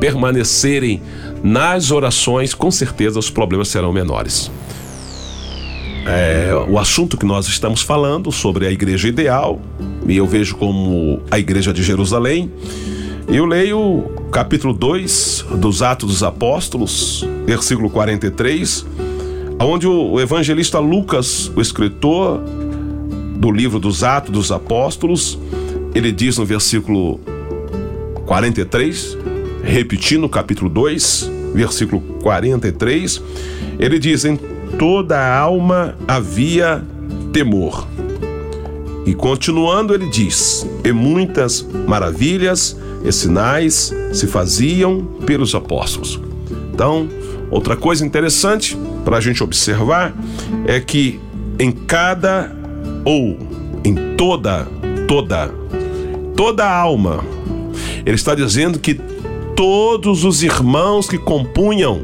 permanecerem 0.00 1.00
nas 1.44 1.92
orações, 1.92 2.52
com 2.52 2.72
certeza 2.72 3.16
os 3.16 3.30
problemas 3.30 3.68
serão 3.68 3.92
menores. 3.92 4.50
É, 6.06 6.50
o 6.68 6.76
assunto 6.76 7.16
que 7.16 7.24
nós 7.24 7.46
estamos 7.46 7.82
falando 7.82 8.32
sobre 8.32 8.66
a 8.66 8.72
igreja 8.72 9.06
ideal, 9.06 9.62
e 10.08 10.16
eu 10.16 10.26
vejo 10.26 10.56
como 10.56 11.22
a 11.30 11.38
igreja 11.38 11.72
de 11.72 11.84
Jerusalém, 11.84 12.50
eu 13.28 13.44
leio 13.44 14.04
capítulo 14.30 14.72
2 14.72 15.46
dos 15.58 15.82
Atos 15.82 16.08
dos 16.10 16.22
Apóstolos, 16.22 17.26
versículo 17.46 17.90
43 17.90 18.86
onde 19.60 19.86
o 19.86 20.20
evangelista 20.20 20.78
Lucas, 20.78 21.50
o 21.54 21.60
escritor 21.60 22.42
do 23.36 23.50
livro 23.50 23.78
dos 23.78 24.02
Atos 24.02 24.30
dos 24.30 24.52
Apóstolos, 24.52 25.38
ele 25.94 26.10
diz 26.10 26.38
no 26.38 26.44
versículo 26.44 27.20
43, 28.26 29.16
repetindo 29.62 30.24
o 30.24 30.28
capítulo 30.28 30.68
2, 30.68 31.30
versículo 31.54 32.00
43, 32.22 33.22
ele 33.78 33.98
diz: 33.98 34.24
Em 34.24 34.36
toda 34.78 35.18
a 35.18 35.38
alma 35.38 35.96
havia 36.06 36.82
temor. 37.32 37.86
E 39.06 39.14
continuando, 39.14 39.94
ele 39.94 40.08
diz: 40.08 40.66
E 40.84 40.92
muitas 40.92 41.66
maravilhas 41.86 42.76
e 43.04 43.12
sinais 43.12 43.92
se 44.12 44.26
faziam 44.26 45.02
pelos 45.26 45.54
apóstolos. 45.54 46.20
Então, 46.72 47.08
outra 47.50 47.76
coisa 47.76 48.04
interessante 48.04 48.76
para 49.04 49.18
a 49.18 49.20
gente 49.20 49.44
observar 49.44 50.14
é 50.66 50.80
que 50.80 51.20
em 51.58 51.70
cada 51.70 52.50
ou 53.04 53.38
em 53.84 54.16
toda, 54.16 54.66
toda, 55.06 55.52
toda 56.34 56.68
alma, 56.68 57.22
ele 58.04 58.16
está 58.16 58.34
dizendo 58.34 58.78
que 58.78 58.98
todos 59.54 60.24
os 60.24 60.42
irmãos 60.42 61.08
que 61.08 61.18
compunham 61.18 62.02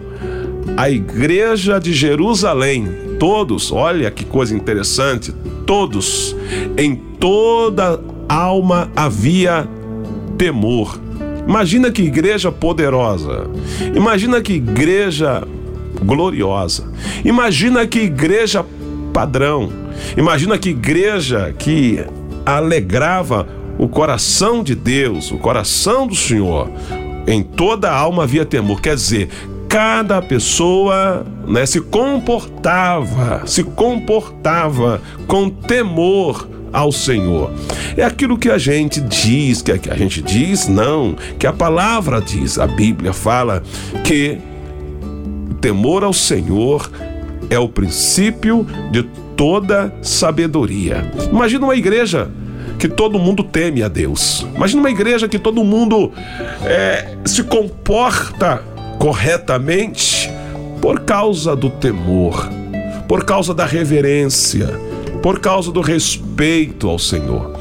a 0.77 0.89
igreja 0.89 1.81
de 1.81 1.93
Jerusalém, 1.93 2.89
todos, 3.19 3.73
olha 3.73 4.11
que 4.11 4.25
coisa 4.25 4.55
interessante, 4.55 5.35
todos, 5.67 6.37
em 6.77 6.95
toda 6.95 8.01
alma 8.29 8.91
havia 8.95 9.69
temor. 10.41 10.99
Imagina 11.47 11.91
que 11.91 12.01
igreja 12.01 12.51
poderosa, 12.51 13.47
imagina 13.95 14.41
que 14.41 14.55
igreja 14.55 15.47
gloriosa. 16.03 16.91
Imagina 17.23 17.87
que 17.87 17.99
igreja 17.99 18.65
padrão. 19.13 19.71
Imagina 20.17 20.57
que 20.57 20.71
igreja 20.71 21.55
que 21.59 22.03
alegrava 22.47 23.47
o 23.79 23.87
coração 23.87 24.63
de 24.63 24.75
Deus, 24.75 25.31
o 25.31 25.37
coração 25.37 26.07
do 26.07 26.15
Senhor. 26.15 26.71
Em 27.27 27.43
toda 27.43 27.91
a 27.91 27.95
alma 27.95 28.23
havia 28.23 28.47
temor. 28.47 28.81
Quer 28.81 28.95
dizer, 28.95 29.29
cada 29.69 30.23
pessoa 30.23 31.27
né, 31.47 31.67
se 31.67 31.83
comportava, 31.83 33.43
se 33.47 33.63
comportava 33.63 35.03
com 35.27 35.51
temor 35.51 36.49
ao 36.73 36.93
Senhor. 36.93 37.51
É 37.97 38.05
aquilo 38.05 38.39
que 38.39 38.51
a 38.51 38.59
gente 38.59 39.01
diz, 39.01 39.63
que 39.63 39.73
a 39.73 39.97
gente 39.97 40.23
diz, 40.23 40.69
não, 40.69 41.17
que 41.39 41.47
a 41.47 41.53
palavra 41.53 42.21
diz, 42.21 42.59
a 42.59 42.67
Bíblia 42.67 43.13
fala 43.13 43.63
que 44.05 44.39
o 45.51 45.55
temor 45.55 46.05
ao 46.05 46.13
Senhor 46.13 46.91
é 47.49 47.59
o 47.59 47.69
princípio 47.69 48.67
de 48.91 49.03
toda 49.37 49.93
sabedoria. 50.03 51.05
Imagina 51.31 51.65
uma 51.65 51.77
igreja 51.77 52.31
que 52.79 52.89
todo 52.89 53.19
mundo 53.19 53.45
teme 53.45 53.83
a 53.83 53.89
Deus. 53.89 54.47
Imagina 54.55 54.81
uma 54.81 54.91
igreja 54.91 55.29
que 55.29 55.39
todo 55.39 55.63
mundo 55.63 56.13
é, 56.65 57.17
se 57.27 57.43
comporta 57.43 58.63
corretamente 58.99 60.31
por 60.81 61.01
causa 61.01 61.55
do 61.55 61.69
temor, 61.69 62.49
por 63.07 63.25
causa 63.25 63.53
da 63.53 63.67
reverência, 63.67 64.69
por 65.23 65.39
causa 65.39 65.71
do 65.71 65.81
respeito 65.81 66.89
ao 66.89 66.99
Senhor. 66.99 67.59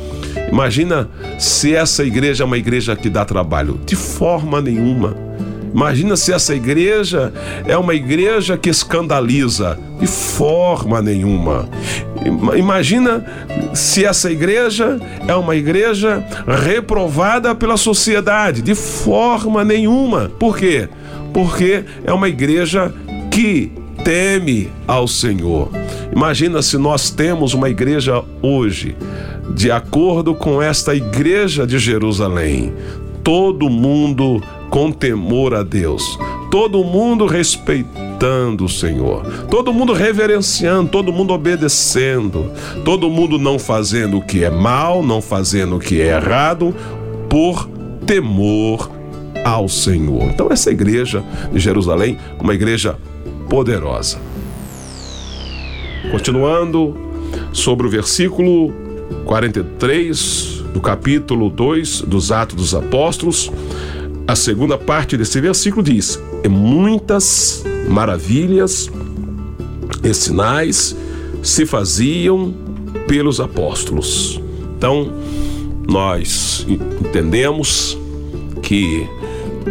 Imagina 0.51 1.09
se 1.37 1.75
essa 1.75 2.03
igreja 2.03 2.43
é 2.43 2.45
uma 2.45 2.57
igreja 2.57 2.95
que 2.95 3.09
dá 3.09 3.23
trabalho. 3.23 3.79
De 3.85 3.95
forma 3.95 4.61
nenhuma. 4.61 5.15
Imagina 5.73 6.15
se 6.15 6.33
essa 6.33 6.55
igreja 6.55 7.31
é 7.67 7.77
uma 7.77 7.93
igreja 7.93 8.57
que 8.57 8.69
escandaliza. 8.69 9.77
De 9.99 10.07
forma 10.07 11.01
nenhuma. 11.01 11.69
Imagina 12.57 13.23
se 13.73 14.03
essa 14.03 14.31
igreja 14.31 14.99
é 15.27 15.35
uma 15.35 15.55
igreja 15.55 16.23
reprovada 16.47 17.53
pela 17.53 17.77
sociedade. 17.77 18.61
De 18.61 18.73
forma 18.73 19.63
nenhuma. 19.63 20.31
Por 20.39 20.57
quê? 20.57 20.89
Porque 21.33 21.83
é 22.03 22.11
uma 22.11 22.27
igreja 22.27 22.91
que 23.29 23.71
teme 24.03 24.69
ao 24.87 25.07
Senhor. 25.07 25.69
Imagina 26.13 26.61
se 26.61 26.77
nós 26.77 27.09
temos 27.09 27.53
uma 27.53 27.69
igreja 27.69 28.23
hoje, 28.41 28.95
de 29.55 29.71
acordo 29.71 30.33
com 30.33 30.61
esta 30.61 30.95
igreja 30.95 31.65
de 31.65 31.77
Jerusalém, 31.79 32.73
todo 33.23 33.69
mundo 33.69 34.41
com 34.69 34.91
temor 34.91 35.53
a 35.53 35.63
Deus, 35.63 36.03
todo 36.51 36.83
mundo 36.83 37.25
respeitando 37.25 38.65
o 38.65 38.69
Senhor, 38.69 39.23
todo 39.49 39.73
mundo 39.73 39.93
reverenciando, 39.93 40.89
todo 40.89 41.13
mundo 41.13 41.33
obedecendo, 41.33 42.51
todo 42.83 43.09
mundo 43.09 43.37
não 43.37 43.57
fazendo 43.57 44.17
o 44.17 44.21
que 44.21 44.43
é 44.43 44.49
mal, 44.49 45.03
não 45.03 45.21
fazendo 45.21 45.77
o 45.77 45.79
que 45.79 46.01
é 46.01 46.15
errado, 46.15 46.75
por 47.29 47.69
temor 48.05 48.89
ao 49.43 49.67
Senhor. 49.69 50.23
Então, 50.23 50.47
essa 50.49 50.71
igreja 50.71 51.23
de 51.51 51.59
Jerusalém, 51.59 52.17
uma 52.39 52.53
igreja 52.53 52.97
poderosa. 53.49 54.19
Continuando 56.11 56.95
sobre 57.51 57.87
o 57.87 57.89
versículo 57.89 58.71
43 59.25 60.63
do 60.73 60.79
capítulo 60.79 61.49
2 61.49 62.01
dos 62.01 62.31
Atos 62.31 62.55
dos 62.55 62.75
Apóstolos, 62.75 63.51
a 64.27 64.35
segunda 64.35 64.77
parte 64.77 65.17
desse 65.17 65.41
versículo 65.41 65.83
diz: 65.83 66.19
E 66.43 66.47
muitas 66.47 67.63
maravilhas 67.87 68.89
e 70.03 70.13
sinais 70.13 70.95
se 71.41 71.65
faziam 71.65 72.53
pelos 73.07 73.39
apóstolos. 73.39 74.39
Então, 74.77 75.11
nós 75.87 76.65
entendemos 76.69 77.97
que 78.61 79.07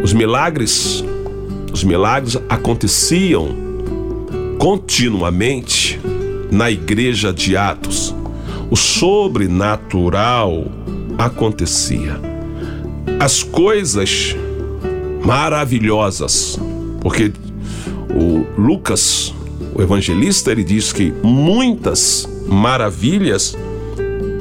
os 0.02 0.12
milagres, 0.12 1.04
os 1.73 1.85
milagres 1.85 2.37
aconteciam 2.49 3.67
continuamente 4.58 6.00
na 6.50 6.70
igreja 6.70 7.32
de 7.32 7.56
Atos. 7.56 8.14
O 8.70 8.76
sobrenatural 8.76 10.66
acontecia. 11.16 12.20
As 13.20 13.42
coisas 13.42 14.36
maravilhosas, 15.24 16.58
porque 17.00 17.32
o 18.10 18.60
Lucas, 18.60 19.32
o 19.74 19.80
evangelista, 19.80 20.50
ele 20.50 20.64
diz 20.64 20.92
que 20.92 21.12
muitas 21.23 22.28
maravilhas 22.47 23.56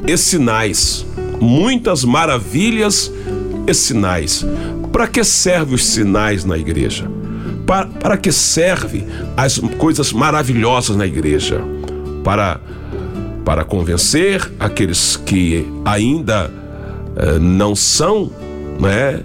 e 0.06 0.16
sinais, 0.16 1.06
muitas 1.40 2.04
maravilhas 2.04 3.12
e 3.66 3.72
sinais. 3.74 4.44
Para 4.92 5.06
que 5.06 5.22
servem 5.22 5.74
os 5.74 5.86
sinais 5.86 6.44
na 6.44 6.56
igreja? 6.56 7.17
Para, 7.68 7.86
para 7.86 8.16
que 8.16 8.32
servem 8.32 9.06
as 9.36 9.58
coisas 9.58 10.10
maravilhosas 10.10 10.96
na 10.96 11.06
igreja? 11.06 11.60
Para, 12.24 12.58
para 13.44 13.62
convencer 13.62 14.50
aqueles 14.58 15.18
que 15.18 15.66
ainda 15.84 16.50
eh, 17.14 17.38
não 17.38 17.76
são 17.76 18.32
né, 18.80 19.20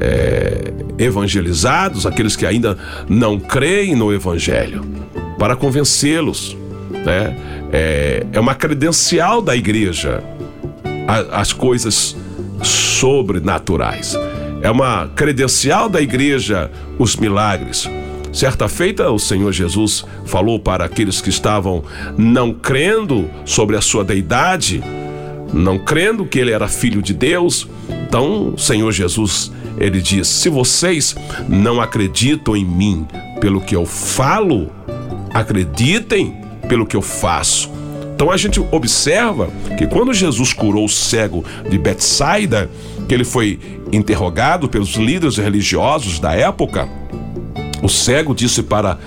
eh, 0.00 0.72
evangelizados, 1.00 2.06
aqueles 2.06 2.36
que 2.36 2.46
ainda 2.46 2.78
não 3.08 3.40
creem 3.40 3.96
no 3.96 4.12
evangelho, 4.12 4.84
para 5.36 5.56
convencê-los. 5.56 6.56
Né? 6.92 7.36
É, 7.72 8.24
é 8.32 8.38
uma 8.38 8.54
credencial 8.54 9.42
da 9.42 9.56
igreja 9.56 10.22
as 11.32 11.52
coisas 11.52 12.16
sobrenaturais. 12.62 14.16
É 14.62 14.70
uma 14.70 15.08
credencial 15.14 15.88
da 15.88 16.00
igreja 16.00 16.70
os 16.98 17.16
milagres. 17.16 17.88
Certa 18.32 18.68
feita, 18.68 19.10
o 19.10 19.18
Senhor 19.18 19.52
Jesus 19.52 20.04
falou 20.24 20.60
para 20.60 20.84
aqueles 20.84 21.20
que 21.20 21.30
estavam 21.30 21.82
não 22.16 22.52
crendo 22.52 23.28
sobre 23.44 23.76
a 23.76 23.80
sua 23.80 24.04
deidade, 24.04 24.82
não 25.52 25.78
crendo 25.78 26.24
que 26.24 26.38
ele 26.38 26.52
era 26.52 26.68
filho 26.68 27.02
de 27.02 27.12
Deus. 27.12 27.66
Então, 28.06 28.54
o 28.54 28.58
Senhor 28.58 28.92
Jesus, 28.92 29.50
ele 29.78 30.00
diz: 30.00 30.28
Se 30.28 30.48
vocês 30.48 31.16
não 31.48 31.80
acreditam 31.80 32.56
em 32.56 32.64
mim 32.64 33.06
pelo 33.40 33.60
que 33.60 33.74
eu 33.74 33.84
falo, 33.84 34.70
acreditem 35.34 36.36
pelo 36.68 36.86
que 36.86 36.96
eu 36.96 37.02
faço. 37.02 37.79
Então 38.20 38.30
a 38.30 38.36
gente 38.36 38.60
observa 38.70 39.48
que 39.78 39.86
quando 39.86 40.12
Jesus 40.12 40.52
curou 40.52 40.84
o 40.84 40.88
cego 40.90 41.42
de 41.70 41.78
Betsaida, 41.78 42.68
que 43.08 43.14
ele 43.14 43.24
foi 43.24 43.58
interrogado 43.90 44.68
pelos 44.68 44.90
líderes 44.90 45.38
religiosos 45.38 46.18
da 46.18 46.34
época, 46.34 46.86
o 47.82 47.88
cego 47.88 48.34
disse 48.34 48.62
para 48.62 48.98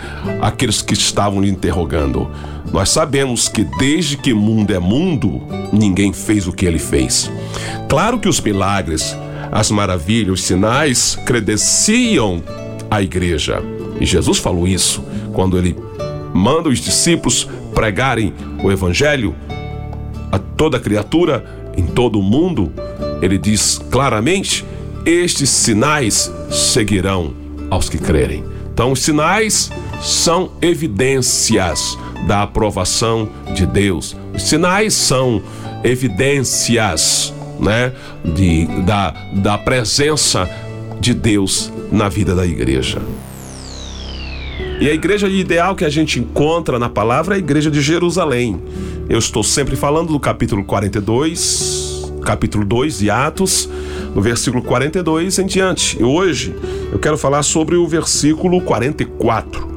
aqueles 0.41 0.81
que 0.81 0.95
estavam 0.95 1.39
lhe 1.43 1.47
interrogando: 1.47 2.27
Nós 2.71 2.89
sabemos 2.89 3.47
que 3.47 3.63
desde 3.77 4.17
que 4.17 4.33
mundo 4.33 4.73
é 4.73 4.79
mundo, 4.79 5.43
ninguém 5.71 6.11
fez 6.11 6.47
o 6.47 6.51
que 6.51 6.65
ele 6.65 6.79
fez. 6.79 7.31
Claro 7.87 8.17
que 8.17 8.27
os 8.27 8.41
milagres, 8.41 9.15
as 9.51 9.69
maravilhas, 9.69 10.39
os 10.39 10.43
sinais 10.43 11.19
credenciam 11.23 12.41
a 12.89 12.99
igreja. 12.99 13.61
E 14.01 14.07
Jesus 14.07 14.39
falou 14.39 14.67
isso 14.67 15.05
quando 15.33 15.55
ele 15.55 15.77
manda 16.33 16.67
os 16.67 16.79
discípulos 16.79 17.47
pregarem 17.73 18.33
o 18.63 18.71
evangelho 18.71 19.35
a 20.31 20.39
toda 20.39 20.79
criatura 20.79 21.45
em 21.75 21.85
todo 21.85 22.19
o 22.19 22.23
mundo. 22.23 22.71
Ele 23.21 23.37
diz 23.37 23.79
claramente: 23.91 24.65
estes 25.05 25.49
sinais 25.49 26.31
seguirão 26.49 27.33
aos 27.69 27.89
que 27.89 27.97
crerem. 27.97 28.43
Então, 28.73 28.91
os 28.91 29.01
sinais 29.01 29.71
são 30.01 30.51
evidências 30.61 31.97
da 32.27 32.43
aprovação 32.43 33.29
de 33.53 33.65
Deus. 33.65 34.15
Os 34.33 34.43
sinais 34.43 34.93
são 34.93 35.41
evidências, 35.83 37.33
né, 37.59 37.93
de, 38.23 38.65
da, 38.83 39.11
da 39.33 39.57
presença 39.57 40.49
de 40.99 41.13
Deus 41.13 41.71
na 41.91 42.09
vida 42.09 42.33
da 42.33 42.45
igreja. 42.45 43.01
E 44.79 44.89
a 44.89 44.93
igreja 44.93 45.27
ideal 45.27 45.75
que 45.75 45.85
a 45.85 45.89
gente 45.89 46.19
encontra 46.19 46.77
na 46.77 46.89
palavra 46.89 47.35
é 47.35 47.37
a 47.37 47.39
igreja 47.39 47.71
de 47.71 47.81
Jerusalém. 47.81 48.61
Eu 49.07 49.19
estou 49.19 49.43
sempre 49.43 49.75
falando 49.75 50.11
do 50.11 50.19
capítulo 50.19 50.63
42, 50.63 52.11
capítulo 52.23 52.65
2 52.65 52.99
de 52.99 53.09
Atos, 53.09 53.69
no 54.13 54.21
versículo 54.21 54.63
42 54.63 55.39
em 55.39 55.45
diante. 55.45 55.99
E 55.99 56.03
hoje 56.03 56.55
eu 56.91 56.99
quero 56.99 57.17
falar 57.17 57.43
sobre 57.43 57.75
o 57.75 57.87
versículo 57.87 58.61
44. 58.61 59.71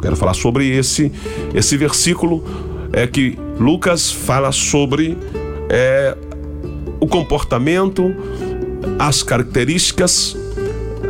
Quero 0.00 0.16
falar 0.16 0.34
sobre 0.34 0.68
esse 0.68 1.12
esse 1.54 1.76
versículo 1.76 2.44
é 2.92 3.06
que 3.06 3.38
Lucas 3.60 4.10
fala 4.10 4.50
sobre 4.52 5.16
é, 5.68 6.16
o 7.00 7.06
comportamento, 7.06 8.14
as 8.98 9.22
características 9.22 10.36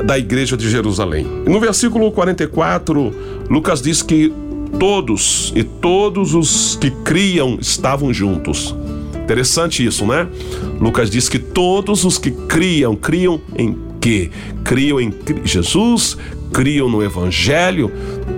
da 0.05 0.19
igreja 0.19 0.57
de 0.57 0.71
Jerusalém. 0.71 1.27
No 1.47 1.61
versículo 1.61 2.11
44, 2.13 3.13
Lucas 3.49 3.83
diz 3.83 4.03
que 4.03 4.33
todos 4.79 5.53
e 5.57 5.63
todos 5.63 6.35
os 6.35 6.77
que 6.77 6.91
criam 6.91 7.59
estavam 7.61 8.13
juntos. 8.13 8.75
Interessante 9.23 9.85
isso, 9.85 10.07
né? 10.07 10.27
Lucas 10.81 11.11
diz 11.11 11.29
que 11.29 11.39
todos 11.39 12.05
os 12.05 12.17
que 12.19 12.31
criam, 12.31 12.97
criam 12.97 13.41
em 13.57 13.77
que 14.01 14.31
criam 14.65 15.01
em 15.01 15.13
Jesus, 15.45 16.17
criam 16.53 16.89
no 16.89 17.03
Evangelho, 17.03 17.91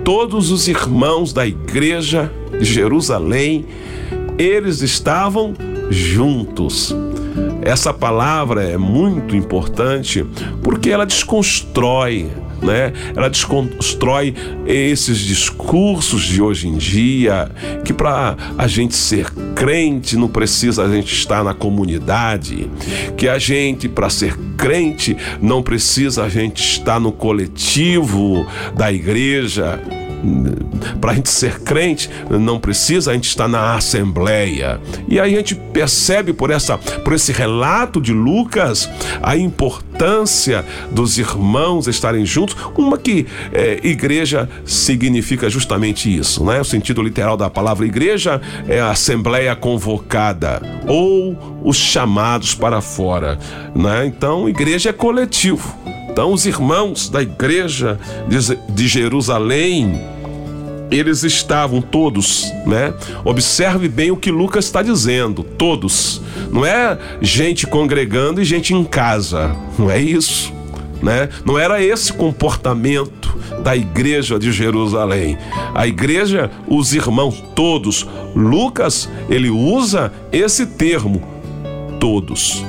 todos 0.03 0.51
os 0.51 0.67
irmãos 0.67 1.31
da 1.31 1.45
igreja 1.47 2.31
de 2.59 2.65
Jerusalém, 2.65 3.65
eles 4.37 4.81
estavam 4.81 5.53
juntos. 5.89 6.93
Essa 7.61 7.93
palavra 7.93 8.63
é 8.63 8.77
muito 8.77 9.35
importante 9.35 10.25
porque 10.63 10.89
ela 10.89 11.05
desconstrói 11.05 12.29
né? 12.61 12.93
Ela 13.15 13.29
desconstrói 13.29 14.35
esses 14.65 15.17
discursos 15.17 16.21
de 16.21 16.41
hoje 16.41 16.67
em 16.67 16.77
dia 16.77 17.49
que 17.83 17.91
para 17.91 18.37
a 18.57 18.67
gente 18.67 18.95
ser 18.95 19.31
crente 19.55 20.15
não 20.15 20.27
precisa 20.27 20.83
a 20.83 20.89
gente 20.89 21.13
estar 21.13 21.43
na 21.43 21.53
comunidade, 21.53 22.69
que 23.17 23.27
a 23.27 23.39
gente 23.39 23.89
para 23.89 24.09
ser 24.09 24.37
crente 24.57 25.17
não 25.41 25.63
precisa 25.63 26.23
a 26.23 26.29
gente 26.29 26.61
estar 26.61 26.99
no 26.99 27.11
coletivo 27.11 28.45
da 28.75 28.91
igreja 28.91 29.79
para 30.99 31.11
a 31.11 31.15
gente 31.15 31.29
ser 31.29 31.59
crente, 31.61 32.09
não 32.29 32.59
precisa 32.59 33.11
a 33.11 33.13
gente 33.13 33.27
estar 33.27 33.47
na 33.47 33.75
assembleia. 33.75 34.79
E 35.07 35.19
aí 35.19 35.33
a 35.33 35.37
gente 35.37 35.55
percebe 35.55 36.33
por, 36.33 36.49
essa, 36.51 36.77
por 36.77 37.13
esse 37.13 37.31
relato 37.31 38.01
de 38.01 38.13
Lucas 38.13 38.89
a 39.21 39.35
importância 39.35 40.65
dos 40.91 41.17
irmãos 41.17 41.87
estarem 41.87 42.25
juntos. 42.25 42.55
Uma 42.77 42.97
que 42.97 43.25
é, 43.53 43.79
igreja 43.83 44.49
significa 44.65 45.49
justamente 45.49 46.15
isso, 46.15 46.43
né? 46.43 46.61
O 46.61 46.65
sentido 46.65 47.01
literal 47.01 47.37
da 47.37 47.49
palavra 47.49 47.85
igreja 47.85 48.41
é 48.67 48.79
a 48.79 48.91
assembleia 48.91 49.55
convocada 49.55 50.61
ou 50.87 51.61
os 51.63 51.77
chamados 51.77 52.55
para 52.55 52.81
fora, 52.81 53.37
né? 53.75 54.05
Então, 54.05 54.49
igreja 54.49 54.89
é 54.89 54.93
coletivo. 54.93 55.75
Então, 56.11 56.33
os 56.33 56.45
irmãos 56.45 57.07
da 57.07 57.21
igreja 57.21 57.97
de 58.67 58.85
Jerusalém, 58.85 60.01
eles 60.91 61.23
estavam 61.23 61.81
todos, 61.81 62.51
né? 62.65 62.93
Observe 63.23 63.87
bem 63.87 64.11
o 64.11 64.17
que 64.17 64.29
Lucas 64.29 64.65
está 64.65 64.83
dizendo, 64.83 65.41
todos. 65.41 66.21
Não 66.51 66.65
é 66.65 66.99
gente 67.21 67.65
congregando 67.65 68.41
e 68.41 68.43
gente 68.43 68.73
em 68.73 68.83
casa, 68.83 69.55
não 69.79 69.89
é 69.89 70.01
isso, 70.01 70.51
né? 71.01 71.29
Não 71.45 71.57
era 71.57 71.81
esse 71.81 72.11
comportamento 72.11 73.33
da 73.63 73.73
igreja 73.73 74.37
de 74.37 74.51
Jerusalém. 74.51 75.37
A 75.73 75.87
igreja, 75.87 76.51
os 76.67 76.93
irmãos 76.93 77.41
todos. 77.55 78.05
Lucas, 78.35 79.09
ele 79.29 79.49
usa 79.49 80.11
esse 80.29 80.65
termo, 80.65 81.21
todos. 82.01 82.65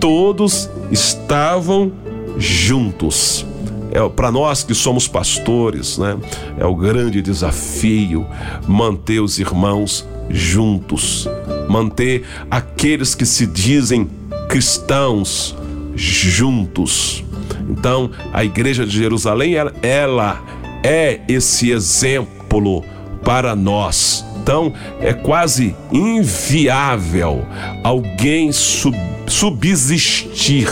Todos 0.00 0.70
estavam 0.90 1.92
juntos. 2.38 3.46
É 3.92 4.08
para 4.08 4.30
nós 4.30 4.62
que 4.62 4.74
somos 4.74 5.08
pastores, 5.08 5.98
né? 5.98 6.16
É 6.58 6.64
o 6.64 6.74
grande 6.76 7.20
desafio 7.20 8.26
manter 8.66 9.20
os 9.20 9.38
irmãos 9.38 10.06
juntos, 10.28 11.28
manter 11.68 12.24
aqueles 12.48 13.14
que 13.14 13.26
se 13.26 13.46
dizem 13.46 14.08
cristãos 14.48 15.56
juntos. 15.94 17.24
Então, 17.68 18.10
a 18.32 18.44
igreja 18.44 18.86
de 18.86 18.96
Jerusalém, 18.96 19.54
ela, 19.54 19.72
ela 19.82 20.42
é 20.82 21.20
esse 21.28 21.70
exemplo 21.70 22.84
para 23.24 23.54
nós. 23.54 24.24
Então, 24.42 24.72
é 25.00 25.12
quase 25.12 25.76
inviável 25.92 27.44
alguém 27.84 28.50
sub, 28.52 28.96
subsistir 29.26 30.68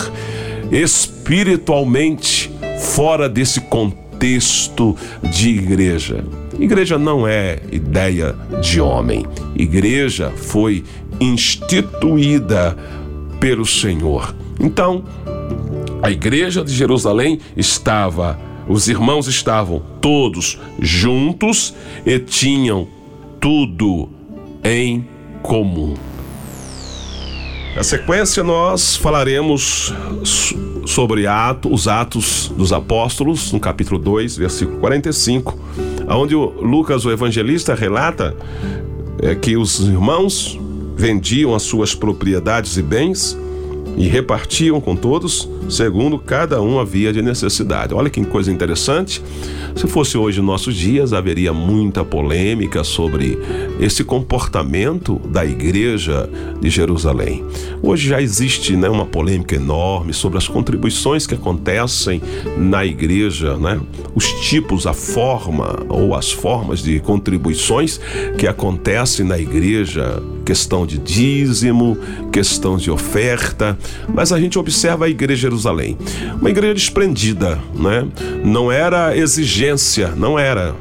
espiritualmente 0.71 2.51
fora 2.79 3.29
desse 3.29 3.61
contexto 3.63 4.97
de 5.23 5.51
igreja. 5.51 6.25
Igreja 6.59 6.99
não 6.99 7.27
é 7.27 7.61
ideia 7.71 8.35
de 8.61 8.81
homem. 8.81 9.25
Igreja 9.55 10.33
foi 10.37 10.85
instituída 11.21 12.77
pelo 13.39 13.65
Senhor. 13.65 14.35
Então, 14.61 15.05
a 16.03 16.11
igreja 16.11 16.65
de 16.65 16.73
Jerusalém 16.75 17.39
estava, 17.57 18.39
os 18.69 18.89
irmãos 18.89 19.29
estavam 19.29 19.83
todos 20.01 20.59
juntos 20.81 21.75
e 22.05 22.19
tinham 22.19 22.89
tudo 23.41 24.09
em 24.65 25.07
comum. 25.43 25.95
Na 27.79 27.85
sequência, 27.85 28.43
nós 28.43 28.97
falaremos 28.97 29.95
sobre 30.85 31.29
ato, 31.29 31.73
os 31.73 31.87
Atos 31.87 32.53
dos 32.57 32.73
Apóstolos, 32.73 33.53
no 33.53 33.61
capítulo 33.61 34.01
2, 34.01 34.37
versículo 34.37 34.81
45, 34.81 35.57
onde 36.09 36.35
o 36.35 36.47
Lucas, 36.61 37.05
o 37.05 37.13
evangelista, 37.13 37.77
relata 37.77 38.37
é, 39.23 39.33
que 39.37 39.57
os 39.57 39.79
irmãos 39.79 40.59
vendiam 40.97 41.55
as 41.55 41.63
suas 41.63 41.95
propriedades 41.95 42.77
e 42.77 42.83
bens 42.83 43.39
e 43.97 44.09
repartiam 44.09 44.81
com 44.81 44.97
todos, 44.97 45.49
segundo 45.69 46.19
cada 46.19 46.61
um 46.61 46.79
havia 46.79 47.13
de 47.13 47.23
necessidade. 47.23 47.95
Olha 47.95 48.11
que 48.11 48.25
coisa 48.25 48.51
interessante. 48.51 49.23
Se 49.75 49.87
fosse 49.87 50.17
hoje 50.17 50.41
nossos 50.41 50.75
dias, 50.75 51.13
haveria 51.13 51.53
muita 51.53 52.05
polêmica 52.05 52.83
sobre 52.83 53.39
esse 53.81 54.03
comportamento 54.03 55.21
da 55.27 55.45
igreja 55.45 56.29
de 56.61 56.71
Jerusalém. 56.71 57.45
Hoje 57.83 58.09
já 58.09 58.21
existe 58.21 58.77
né, 58.77 58.89
uma 58.89 59.07
polêmica 59.07 59.55
enorme 59.55 60.13
sobre 60.13 60.39
as 60.39 60.49
contribuições 60.49 61.27
que 61.27 61.35
acontecem 61.35 62.21
na 62.57 62.85
igreja, 62.85 63.57
né? 63.57 63.81
os 64.15 64.27
tipos, 64.49 64.87
a 64.87 64.93
forma 64.93 65.85
ou 65.89 66.15
as 66.15 66.33
formas 66.33 66.83
de 66.83 66.99
contribuições 67.01 68.01
que 68.37 68.47
acontecem 68.47 69.25
na 69.25 69.39
igreja, 69.39 70.23
questão 70.45 70.87
de 70.87 70.99
dízimo, 70.99 71.97
questão 72.33 72.77
de 72.77 72.91
oferta, 72.91 73.79
mas 74.09 74.33
a 74.33 74.41
gente 74.41 74.59
observa 74.59 75.05
a 75.05 75.09
igreja 75.09 75.47
Jerusalém, 75.59 75.99
uma 76.41 76.51
igreja 76.51 76.75
desprendida, 76.75 77.59
né? 77.75 78.07
não 78.45 78.71
era 78.71 79.17
exigente 79.17 79.59
ciência, 79.59 80.13
não 80.17 80.39
era. 80.39 80.75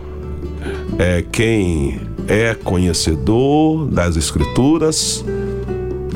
É 1.00 1.24
quem 1.32 2.00
é 2.28 2.54
conhecedor 2.54 3.88
das 3.88 4.16
escrituras, 4.16 5.26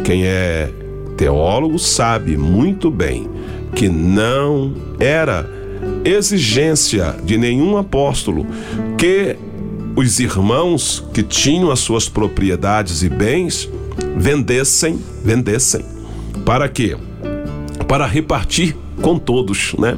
quem 0.04 0.26
é 0.26 0.70
teólogo 1.18 1.78
sabe 1.80 2.38
muito 2.38 2.90
bem 2.90 3.28
que 3.76 3.90
não 3.90 4.74
era 5.00 5.50
exigência 6.04 7.16
de 7.24 7.38
nenhum 7.38 7.78
apóstolo 7.78 8.46
que 8.98 9.36
os 9.96 10.20
irmãos 10.20 11.04
que 11.14 11.24
tinham 11.24 11.72
as 11.72 11.80
suas 11.80 12.08
propriedades 12.08 13.04
e 13.04 13.10
bens 13.10 13.70
vendessem, 14.16 15.00
vendessem. 15.24 15.84
Para 16.46 16.68
quê? 16.70 16.96
Para 17.92 18.06
repartir 18.06 18.74
com 19.02 19.20
todos, 19.20 19.76
né? 19.78 19.98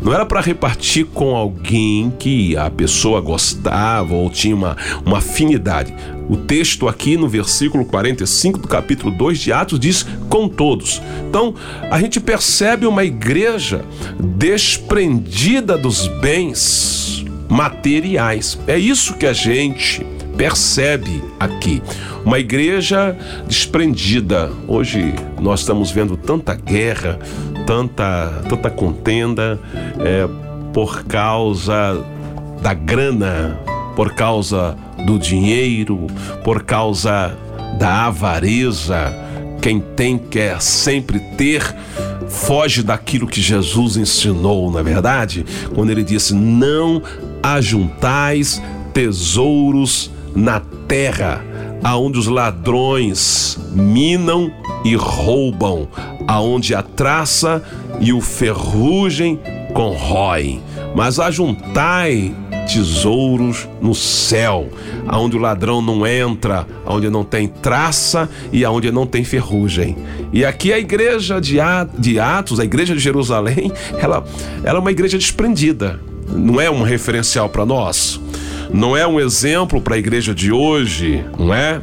Não 0.00 0.14
era 0.14 0.24
para 0.24 0.40
repartir 0.40 1.06
com 1.06 1.34
alguém 1.34 2.08
que 2.16 2.56
a 2.56 2.70
pessoa 2.70 3.20
gostava 3.20 4.14
ou 4.14 4.30
tinha 4.30 4.54
uma, 4.54 4.76
uma 5.04 5.18
afinidade. 5.18 5.92
O 6.28 6.36
texto 6.36 6.86
aqui 6.86 7.16
no 7.16 7.28
versículo 7.28 7.84
45 7.84 8.60
do 8.60 8.68
capítulo 8.68 9.10
2 9.10 9.40
de 9.40 9.52
Atos 9.52 9.80
diz 9.80 10.06
com 10.28 10.48
todos. 10.48 11.02
Então, 11.28 11.52
a 11.90 11.98
gente 11.98 12.20
percebe 12.20 12.86
uma 12.86 13.02
igreja 13.02 13.84
desprendida 14.20 15.76
dos 15.76 16.06
bens 16.20 17.24
materiais. 17.48 18.56
É 18.68 18.78
isso 18.78 19.14
que 19.14 19.26
a 19.26 19.32
gente 19.32 20.06
percebe 20.36 21.22
aqui. 21.38 21.82
Uma 22.24 22.38
igreja 22.38 23.16
desprendida. 23.46 24.50
Hoje 24.66 25.14
nós 25.40 25.60
estamos 25.60 25.90
vendo 25.90 26.16
tanta 26.16 26.54
guerra, 26.54 27.18
tanta, 27.66 28.42
tanta 28.48 28.70
contenda 28.70 29.58
é, 30.00 30.28
por 30.72 31.04
causa 31.04 32.02
da 32.62 32.72
grana, 32.72 33.58
por 33.96 34.14
causa 34.14 34.76
do 35.04 35.18
dinheiro, 35.18 36.06
por 36.44 36.62
causa 36.62 37.36
da 37.78 38.06
avareza. 38.06 39.12
Quem 39.60 39.80
tem 39.80 40.18
quer 40.18 40.60
sempre 40.60 41.20
ter, 41.36 41.62
foge 42.28 42.82
daquilo 42.82 43.26
que 43.26 43.40
Jesus 43.40 43.96
ensinou, 43.96 44.70
na 44.70 44.80
é 44.80 44.82
verdade? 44.82 45.44
Quando 45.74 45.90
ele 45.90 46.02
disse: 46.02 46.34
Não 46.34 47.02
ajuntais 47.42 48.62
tesouros 48.92 50.11
na 50.34 50.60
terra, 50.86 51.44
aonde 51.82 52.18
os 52.18 52.26
ladrões 52.26 53.58
minam 53.72 54.52
e 54.84 54.94
roubam, 54.94 55.88
aonde 56.26 56.74
a 56.74 56.82
traça 56.82 57.62
e 58.00 58.12
o 58.12 58.20
ferrugem 58.20 59.38
corroem. 59.72 60.62
mas 60.94 61.18
ajuntai 61.18 62.34
tesouros 62.66 63.68
no 63.80 63.94
céu, 63.94 64.68
aonde 65.06 65.36
o 65.36 65.40
ladrão 65.40 65.82
não 65.82 66.06
entra, 66.06 66.66
aonde 66.84 67.10
não 67.10 67.24
tem 67.24 67.48
traça 67.48 68.28
e 68.52 68.64
aonde 68.64 68.90
não 68.90 69.06
tem 69.06 69.24
ferrugem. 69.24 69.96
E 70.32 70.44
aqui 70.44 70.72
a 70.72 70.78
igreja 70.78 71.40
de 71.40 71.58
Atos, 72.20 72.60
a 72.60 72.64
igreja 72.64 72.94
de 72.94 73.00
Jerusalém, 73.00 73.72
ela, 73.98 74.24
ela 74.62 74.78
é 74.78 74.80
uma 74.80 74.90
igreja 74.90 75.18
desprendida. 75.18 76.00
Não 76.28 76.60
é 76.60 76.70
um 76.70 76.82
referencial 76.82 77.48
para 77.48 77.66
nós, 77.66 78.20
não 78.72 78.96
é 78.96 79.06
um 79.06 79.20
exemplo 79.20 79.80
para 79.80 79.94
a 79.94 79.98
igreja 79.98 80.34
de 80.34 80.50
hoje, 80.50 81.24
não 81.38 81.52
é? 81.52 81.80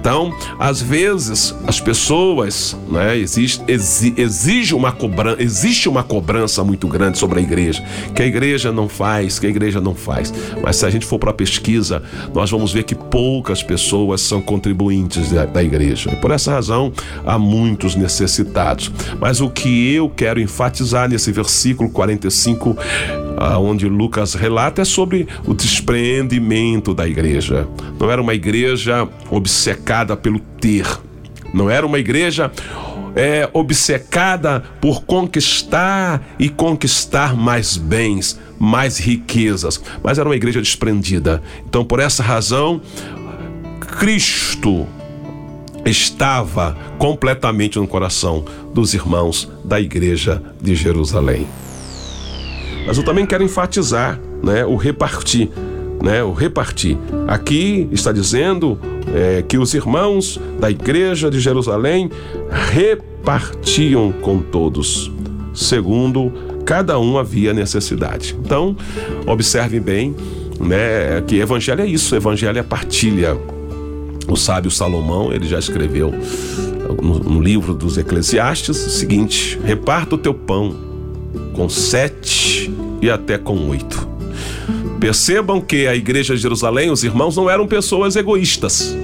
Então, 0.00 0.34
às 0.58 0.80
vezes, 0.80 1.54
as 1.66 1.78
pessoas, 1.78 2.74
né, 2.88 3.18
existe, 3.18 3.62
exige 3.68 4.74
uma 4.74 4.92
cobrança, 4.92 5.42
existe 5.42 5.90
uma 5.90 6.02
cobrança 6.02 6.64
muito 6.64 6.88
grande 6.88 7.18
sobre 7.18 7.38
a 7.38 7.42
igreja, 7.42 7.84
que 8.14 8.22
a 8.22 8.26
igreja 8.26 8.72
não 8.72 8.88
faz, 8.88 9.38
que 9.38 9.46
a 9.46 9.50
igreja 9.50 9.78
não 9.78 9.94
faz. 9.94 10.32
Mas 10.62 10.76
se 10.76 10.86
a 10.86 10.90
gente 10.90 11.04
for 11.04 11.18
para 11.18 11.30
a 11.30 11.34
pesquisa, 11.34 12.02
nós 12.32 12.50
vamos 12.50 12.72
ver 12.72 12.84
que 12.84 12.94
poucas 12.94 13.62
pessoas 13.62 14.22
são 14.22 14.40
contribuintes 14.40 15.30
da, 15.30 15.44
da 15.44 15.62
igreja. 15.62 16.10
E 16.10 16.16
por 16.16 16.30
essa 16.30 16.52
razão, 16.52 16.90
há 17.26 17.38
muitos 17.38 17.94
necessitados. 17.94 18.90
Mas 19.20 19.42
o 19.42 19.50
que 19.50 19.94
eu 19.94 20.08
quero 20.08 20.40
enfatizar 20.40 21.10
nesse 21.10 21.30
versículo 21.30 21.90
45 21.90 22.74
onde 23.40 23.88
Lucas 23.88 24.34
relata 24.34 24.82
é 24.82 24.84
sobre 24.84 25.26
o 25.46 25.54
desprendimento 25.54 26.94
da 26.94 27.08
igreja. 27.08 27.66
Não 27.98 28.10
era 28.10 28.20
uma 28.20 28.34
igreja 28.34 29.08
obcecada 29.30 30.16
pelo 30.16 30.38
ter, 30.38 30.86
não 31.52 31.70
era 31.70 31.86
uma 31.86 31.98
igreja 31.98 32.50
é, 33.14 33.48
obcecada 33.52 34.62
por 34.80 35.02
conquistar 35.04 36.22
e 36.38 36.48
conquistar 36.48 37.34
mais 37.34 37.76
bens, 37.76 38.38
mais 38.58 38.98
riquezas, 38.98 39.80
mas 40.02 40.18
era 40.18 40.28
uma 40.28 40.36
igreja 40.36 40.60
desprendida. 40.60 41.42
Então, 41.66 41.84
por 41.84 41.98
essa 41.98 42.22
razão, 42.22 42.80
Cristo 43.98 44.86
estava 45.84 46.76
completamente 46.98 47.78
no 47.78 47.88
coração 47.88 48.44
dos 48.72 48.94
irmãos 48.94 49.50
da 49.64 49.80
igreja 49.80 50.42
de 50.60 50.74
Jerusalém. 50.74 51.46
Mas 52.86 52.98
eu 52.98 53.04
também 53.04 53.26
quero 53.26 53.42
enfatizar 53.42 54.20
né, 54.42 54.64
o 54.64 54.76
repartir. 54.76 55.48
Né, 56.02 56.22
o 56.22 56.32
repartir. 56.32 56.96
Aqui 57.28 57.86
está 57.92 58.10
dizendo 58.10 58.78
é, 59.14 59.42
que 59.42 59.58
os 59.58 59.74
irmãos 59.74 60.40
da 60.58 60.70
igreja 60.70 61.30
de 61.30 61.38
Jerusalém 61.38 62.10
repartiam 62.72 64.10
com 64.12 64.38
todos, 64.38 65.12
segundo 65.52 66.32
cada 66.64 66.98
um 66.98 67.18
havia 67.18 67.52
necessidade. 67.52 68.36
Então, 68.42 68.76
observe 69.26 69.78
bem 69.78 70.14
né, 70.60 71.20
que 71.26 71.38
evangelho 71.38 71.82
é 71.82 71.86
isso, 71.86 72.14
evangelho 72.14 72.58
é 72.58 72.62
partilha. 72.62 73.36
O 74.28 74.36
sábio 74.36 74.70
Salomão, 74.70 75.32
ele 75.32 75.46
já 75.46 75.58
escreveu 75.58 76.14
no, 77.02 77.18
no 77.18 77.40
livro 77.42 77.74
dos 77.74 77.98
Eclesiastes 77.98 78.86
o 78.86 78.90
seguinte: 78.90 79.58
reparta 79.64 80.14
o 80.14 80.18
teu 80.18 80.32
pão 80.32 80.74
com 81.54 81.68
sete 81.68 82.09
e 83.00 83.10
até 83.10 83.38
com 83.38 83.68
oito. 83.68 84.08
Percebam 84.98 85.60
que 85.60 85.86
a 85.86 85.94
igreja 85.94 86.34
de 86.34 86.42
Jerusalém, 86.42 86.90
os 86.90 87.02
irmãos, 87.02 87.36
não 87.36 87.48
eram 87.48 87.66
pessoas 87.66 88.16
egoístas 88.16 88.96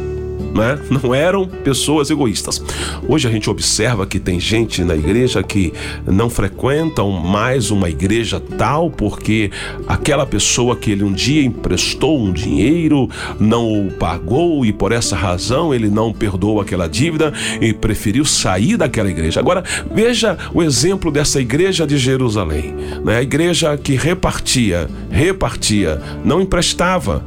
né? 0.57 0.79
Não 0.91 1.15
eram 1.15 1.47
pessoas 1.47 2.11
egoístas. 2.11 2.63
Hoje 3.07 3.29
a 3.29 3.31
gente 3.31 3.51
observa 3.51 4.07
que 4.07 4.19
tem 4.19 4.41
gente 4.41 4.83
na 4.83 4.97
igreja 4.97 5.43
que 5.43 5.73
não 6.07 6.31
frequentam 6.31 7.11
mais 7.11 7.71
uma 7.71 7.91
igreja 7.91 8.41
tal 8.41 8.91
porque 8.91 9.51
aquela 9.87 10.25
pessoa 10.25 10.75
que 10.75 10.91
ele 10.91 11.05
um 11.05 11.13
dia 11.13 11.43
emprestou 11.43 12.19
um 12.19 12.33
dinheiro 12.33 13.09
não 13.39 13.87
o 13.87 13.91
pagou 13.93 14.65
e 14.65 14.73
por 14.73 14.93
essa 14.93 15.15
razão 15.15 15.75
ele 15.75 15.89
não 15.89 16.13
perdoou 16.13 16.61
aquela 16.61 16.89
dívida 16.89 17.33
e 17.61 17.73
preferiu 17.73 18.25
sair 18.25 18.77
daquela 18.77 19.11
igreja. 19.11 19.41
Agora 19.41 19.63
veja 19.93 20.39
o 20.55 20.63
exemplo 20.63 21.11
dessa 21.11 21.41
igreja 21.41 21.87
de 21.87 21.99
Jerusalém, 21.99 22.75
né? 23.05 23.19
A 23.19 23.23
igreja 23.23 23.77
que 23.77 23.95
repartia, 23.95 24.89
repartia, 25.11 26.01
não 26.25 26.41
emprestava, 26.41 27.25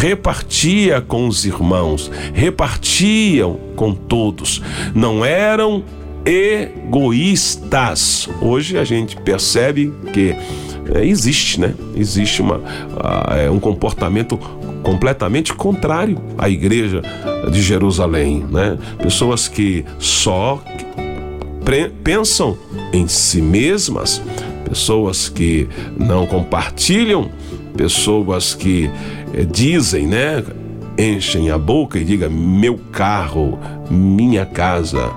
repartia 0.00 1.00
com 1.00 1.28
os 1.28 1.44
irmãos, 1.44 2.10
repartia 2.34 2.71
repartiam 2.72 3.58
com 3.76 3.94
todos, 3.94 4.62
não 4.94 5.24
eram 5.24 5.84
egoístas. 6.24 8.28
Hoje 8.40 8.78
a 8.78 8.84
gente 8.84 9.16
percebe 9.16 9.92
que 10.12 10.34
é, 10.94 11.04
existe, 11.04 11.60
né? 11.60 11.74
Existe 11.94 12.40
uma, 12.40 12.58
uh, 12.58 13.52
um 13.52 13.60
comportamento 13.60 14.38
completamente 14.82 15.54
contrário 15.54 16.18
à 16.36 16.48
igreja 16.48 17.02
de 17.50 17.62
Jerusalém, 17.62 18.44
né? 18.50 18.78
Pessoas 18.98 19.48
que 19.48 19.84
só 19.98 20.62
pensam 22.02 22.58
em 22.92 23.06
si 23.06 23.40
mesmas, 23.40 24.20
pessoas 24.68 25.28
que 25.28 25.68
não 25.96 26.26
compartilham, 26.26 27.30
pessoas 27.76 28.54
que 28.54 28.90
eh, 29.32 29.44
dizem, 29.44 30.06
né? 30.06 30.42
Enchem 31.02 31.50
a 31.50 31.58
boca 31.58 31.98
e 31.98 32.04
diga 32.04 32.28
meu 32.28 32.78
carro, 32.92 33.58
minha 33.90 34.46
casa, 34.46 35.12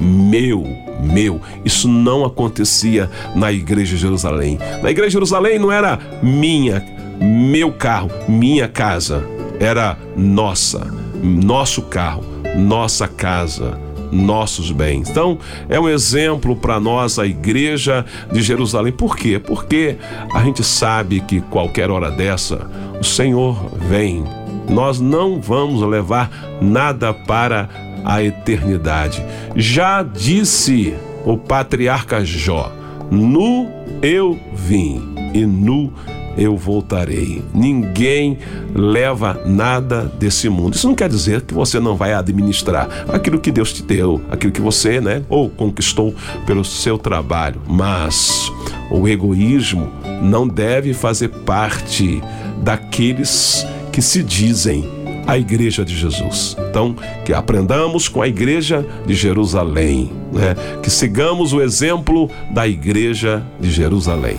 meu, 0.00 0.66
meu. 1.02 1.40
Isso 1.64 1.88
não 1.88 2.24
acontecia 2.24 3.10
na 3.34 3.50
igreja 3.50 3.96
de 3.96 4.02
Jerusalém. 4.02 4.58
Na 4.82 4.90
igreja 4.90 5.08
de 5.08 5.14
Jerusalém 5.14 5.58
não 5.58 5.72
era 5.72 5.98
minha, 6.22 6.84
meu 7.20 7.72
carro, 7.72 8.10
minha 8.28 8.68
casa. 8.68 9.26
Era 9.58 9.96
nossa, 10.16 10.86
nosso 11.22 11.82
carro, 11.82 12.24
nossa 12.56 13.08
casa 13.08 13.78
nossos 14.12 14.72
bens. 14.72 15.08
Então, 15.08 15.38
é 15.68 15.78
um 15.78 15.88
exemplo 15.88 16.56
para 16.56 16.80
nós 16.80 17.16
a 17.16 17.26
igreja 17.26 18.04
de 18.32 18.42
Jerusalém. 18.42 18.92
Por 18.92 19.16
quê? 19.16 19.38
Porque 19.38 19.96
a 20.34 20.42
gente 20.42 20.64
sabe 20.64 21.20
que 21.20 21.40
qualquer 21.40 21.90
hora 21.90 22.10
dessa 22.10 22.68
o 23.00 23.04
Senhor 23.04 23.70
vem 23.88 24.24
nós 24.70 25.00
não 25.00 25.40
vamos 25.40 25.82
levar 25.82 26.30
nada 26.60 27.12
para 27.12 27.68
a 28.04 28.22
eternidade. 28.22 29.22
Já 29.56 30.02
disse 30.02 30.94
o 31.24 31.36
patriarca 31.36 32.24
Jó: 32.24 32.72
Nu 33.10 33.68
eu 34.00 34.38
vim 34.54 35.14
e 35.34 35.44
nu 35.44 35.92
eu 36.38 36.56
voltarei. 36.56 37.42
Ninguém 37.52 38.38
leva 38.74 39.42
nada 39.44 40.04
desse 40.18 40.48
mundo. 40.48 40.74
Isso 40.74 40.86
não 40.86 40.94
quer 40.94 41.08
dizer 41.08 41.42
que 41.42 41.52
você 41.52 41.80
não 41.80 41.96
vai 41.96 42.14
administrar 42.14 42.88
aquilo 43.08 43.40
que 43.40 43.50
Deus 43.50 43.72
te 43.72 43.82
deu, 43.82 44.20
aquilo 44.30 44.52
que 44.52 44.60
você, 44.60 45.00
né, 45.00 45.22
ou 45.28 45.50
conquistou 45.50 46.14
pelo 46.46 46.64
seu 46.64 46.96
trabalho, 46.96 47.60
mas 47.68 48.50
o 48.90 49.06
egoísmo 49.06 49.90
não 50.22 50.46
deve 50.46 50.94
fazer 50.94 51.28
parte 51.28 52.22
daqueles 52.62 53.66
que 53.66 53.79
se 54.00 54.22
dizem 54.22 54.84
a 55.26 55.38
Igreja 55.38 55.84
de 55.84 55.96
Jesus. 55.96 56.56
Então, 56.68 56.94
que 57.24 57.32
aprendamos 57.32 58.08
com 58.08 58.22
a 58.22 58.28
Igreja 58.28 58.86
de 59.06 59.14
Jerusalém, 59.14 60.10
né? 60.32 60.54
que 60.82 60.90
sigamos 60.90 61.52
o 61.52 61.60
exemplo 61.60 62.30
da 62.52 62.66
Igreja 62.66 63.44
de 63.60 63.70
Jerusalém. 63.70 64.36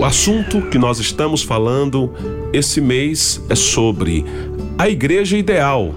O 0.00 0.04
assunto 0.04 0.62
que 0.62 0.78
nós 0.78 0.98
estamos 0.98 1.42
falando 1.42 2.10
esse 2.54 2.80
mês 2.80 3.38
é 3.50 3.54
sobre 3.54 4.24
a 4.78 4.88
igreja 4.88 5.36
ideal. 5.36 5.94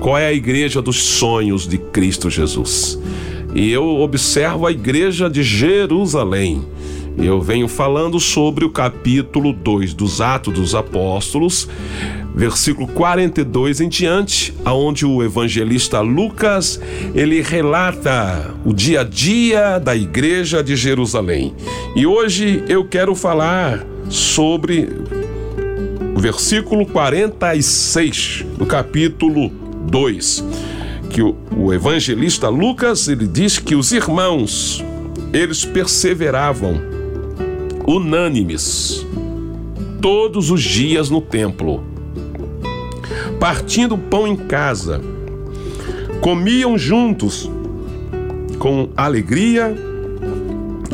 Qual 0.00 0.16
é 0.16 0.26
a 0.26 0.32
igreja 0.32 0.80
dos 0.80 1.02
sonhos 1.02 1.68
de 1.68 1.76
Cristo 1.76 2.30
Jesus? 2.30 2.98
E 3.54 3.70
eu 3.70 3.84
observo 4.00 4.66
a 4.66 4.72
igreja 4.72 5.28
de 5.28 5.42
Jerusalém. 5.42 6.64
Eu 7.18 7.40
venho 7.40 7.68
falando 7.68 8.18
sobre 8.18 8.64
o 8.64 8.70
capítulo 8.70 9.52
2 9.52 9.92
dos 9.94 10.20
Atos 10.20 10.54
dos 10.54 10.74
Apóstolos, 10.74 11.68
versículo 12.34 12.86
42 12.88 13.80
em 13.80 13.88
diante, 13.88 14.54
aonde 14.64 15.04
o 15.04 15.22
evangelista 15.22 16.00
Lucas, 16.00 16.80
ele 17.14 17.42
relata 17.42 18.54
o 18.64 18.72
dia 18.72 19.00
a 19.00 19.04
dia 19.04 19.78
da 19.78 19.94
igreja 19.94 20.62
de 20.62 20.76
Jerusalém. 20.76 21.54
E 21.94 22.06
hoje 22.06 22.64
eu 22.68 22.84
quero 22.84 23.14
falar 23.14 23.84
sobre 24.08 24.88
o 26.14 26.20
versículo 26.20 26.86
46 26.86 28.46
do 28.56 28.64
capítulo 28.64 29.50
2, 29.88 30.44
que 31.10 31.22
o, 31.22 31.36
o 31.56 31.72
evangelista 31.72 32.48
Lucas, 32.48 33.08
ele 33.08 33.26
diz 33.26 33.58
que 33.58 33.74
os 33.74 33.92
irmãos, 33.92 34.82
eles 35.32 35.64
perseveravam 35.64 36.99
unânimes, 37.90 39.04
todos 40.00 40.48
os 40.50 40.62
dias 40.62 41.10
no 41.10 41.20
templo, 41.20 41.82
partindo 43.40 43.98
pão 43.98 44.28
em 44.28 44.36
casa, 44.36 45.00
comiam 46.20 46.78
juntos 46.78 47.50
com 48.60 48.90
alegria 48.96 49.74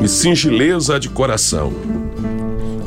e 0.03 0.09
singeleza 0.09 0.99
de 0.99 1.11
coração, 1.11 1.71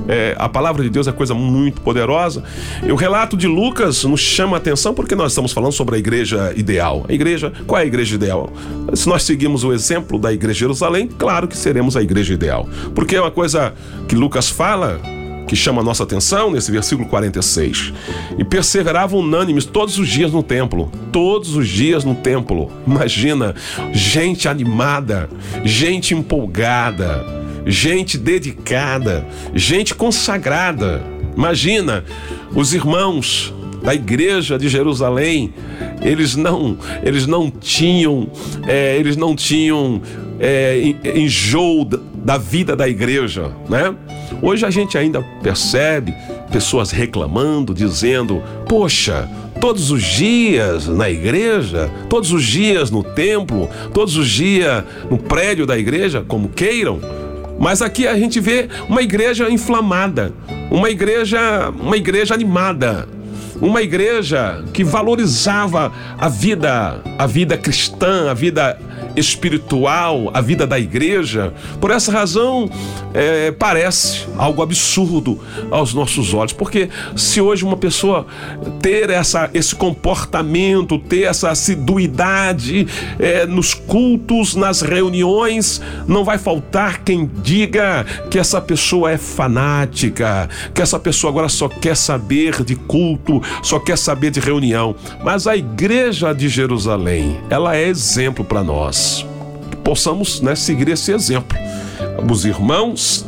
É, 0.10 0.36
a 0.40 0.50
palavra 0.50 0.82
de 0.82 0.90
Deus 0.90 1.08
é 1.08 1.12
coisa 1.12 1.36
muito 1.36 1.82
poderosa. 1.82 2.44
E 2.84 2.92
o 2.92 2.96
relato 2.96 3.38
de 3.38 3.48
Lucas 3.48 4.04
nos 4.04 4.20
chama 4.20 4.58
a 4.58 4.60
atenção 4.60 4.92
porque 4.92 5.14
nós 5.14 5.32
estamos 5.34 5.52
falando 5.52 5.72
sobre 5.72 5.96
a 5.96 6.00
igreja 6.00 6.52
ideal. 6.58 7.06
A 7.08 7.14
igreja, 7.14 7.54
qual 7.68 7.80
é 7.80 7.84
a 7.84 7.86
igreja 7.86 8.16
ideal? 8.16 8.52
Se 8.96 9.08
nós 9.08 9.22
seguirmos 9.22 9.64
o 9.64 9.72
exemplo 9.72 10.18
da 10.18 10.34
igreja 10.34 10.56
de 10.56 10.60
Jerusalém, 10.62 11.08
claro 11.08 11.48
que 11.48 11.56
seremos 11.56 11.96
a 11.96 12.02
igreja 12.02 12.34
ideal. 12.34 12.68
Porque 12.96 13.16
é 13.16 13.22
uma 13.22 13.30
coisa 13.30 13.72
que 14.08 14.16
Lucas 14.16 14.50
fala 14.50 15.00
que 15.48 15.56
chama 15.56 15.82
a 15.82 15.84
nossa 15.84 16.04
atenção 16.04 16.52
nesse 16.52 16.72
versículo 16.72 17.08
46. 17.08 17.94
E 18.38 18.44
perseveravam 18.44 19.20
unânimes 19.20 19.66
todos 19.66 19.98
os 19.98 20.08
dias 20.08 20.32
no 20.32 20.42
templo. 20.42 20.92
Todos 21.12 21.56
os 21.56 21.68
dias 21.68 22.04
no 22.04 22.16
templo. 22.16 22.72
Imagina, 22.86 23.54
gente 23.92 24.48
animada, 24.48 25.30
gente 25.64 26.14
empolgada, 26.14 27.39
gente 27.66 28.18
dedicada, 28.18 29.26
gente 29.54 29.94
consagrada. 29.94 31.02
Imagina, 31.36 32.04
os 32.54 32.74
irmãos 32.74 33.54
da 33.84 33.96
igreja 33.96 34.58
de 34.58 34.68
Jerusalém, 34.68 35.54
eles 36.02 36.36
não, 36.36 36.78
eles 37.04 37.26
não 37.26 37.50
tinham, 37.50 38.30
é, 38.68 38.98
eles 38.98 39.16
não 39.16 39.36
tinham 39.36 40.02
é, 40.40 40.96
enjoo 41.16 41.86
da 41.86 42.38
vida 42.38 42.76
da 42.76 42.88
igreja, 42.88 43.52
né? 43.70 43.96
Hoje 44.42 44.66
a 44.66 44.70
gente 44.70 44.98
ainda 44.98 45.22
percebe 45.42 46.14
pessoas 46.52 46.92
reclamando, 46.92 47.74
dizendo: 47.74 48.42
Poxa, 48.68 49.30
todos 49.60 49.92
os 49.92 50.04
dias 50.04 50.88
na 50.88 51.10
igreja, 51.10 51.90
todos 52.10 52.32
os 52.32 52.44
dias 52.44 52.90
no 52.92 53.04
templo, 53.04 53.70
todos 53.94 54.16
os 54.16 54.30
dias 54.30 54.84
no 55.10 55.18
prédio 55.18 55.66
da 55.66 55.78
igreja, 55.78 56.24
como 56.28 56.50
queiram. 56.50 57.00
Mas 57.60 57.82
aqui 57.82 58.08
a 58.08 58.18
gente 58.18 58.40
vê 58.40 58.70
uma 58.88 59.02
igreja 59.02 59.50
inflamada, 59.50 60.34
uma 60.72 60.90
igreja, 60.90 61.70
uma 61.78 61.98
igreja 61.98 62.34
animada, 62.34 63.08
uma 63.62 63.82
igreja 63.82 64.64
que 64.74 64.84
valorizava 64.84 65.92
a 66.18 66.30
vida, 66.30 67.02
a 67.18 67.28
vida 67.28 67.58
cristã, 67.58 68.32
a 68.32 68.34
vida 68.34 68.80
espiritual, 69.16 70.32
a 70.34 70.42
vida 70.42 70.66
da 70.66 70.80
igreja. 70.80 71.54
Por 71.80 71.92
essa 71.92 72.12
razão, 72.12 72.70
é, 73.14 73.52
parece 73.52 74.26
algo 74.38 74.62
absurdo 74.62 75.40
aos 75.72 75.94
nossos 75.94 76.34
olhos, 76.34 76.54
porque 76.54 76.90
se 77.16 77.42
hoje 77.42 77.64
uma 77.64 77.78
pessoa 77.78 78.26
ter 78.82 79.10
essa, 79.10 79.50
esse 79.54 79.76
comportamento, 79.76 80.98
ter 80.98 81.24
essa 81.24 81.50
assiduidade 81.50 82.88
é, 83.20 83.46
nos 83.46 83.74
cultos, 83.74 84.56
nas 84.56 84.82
reuniões, 84.82 85.82
não 86.08 86.24
vai 86.24 86.38
faltar 86.38 87.04
quem 87.04 87.30
diga 87.42 88.06
que 88.30 88.40
essa 88.40 88.62
pessoa 88.62 89.12
é 89.12 89.18
fanática, 89.18 90.50
que 90.74 90.82
essa 90.82 91.00
pessoa 91.00 91.32
agora 91.32 91.50
só 91.50 91.68
quer 91.68 91.96
saber 91.96 92.64
de 92.64 92.76
culto, 92.76 93.42
só 93.64 93.80
quer 93.80 93.98
saber 93.98 94.32
de 94.32 94.40
reunião. 94.40 94.96
Mas 95.24 95.48
a 95.48 95.56
igreja 95.56 96.34
de 96.34 96.48
Jerusalém, 96.48 97.38
ela 97.50 97.76
é 97.76 97.88
exemplo 97.88 98.44
para 98.46 98.64
nós 98.64 98.89
possamos 99.84 100.42
né, 100.42 100.56
seguir 100.56 100.90
esse 100.90 101.12
exemplo. 101.12 101.58
Os 102.30 102.46
irmãos, 102.46 103.26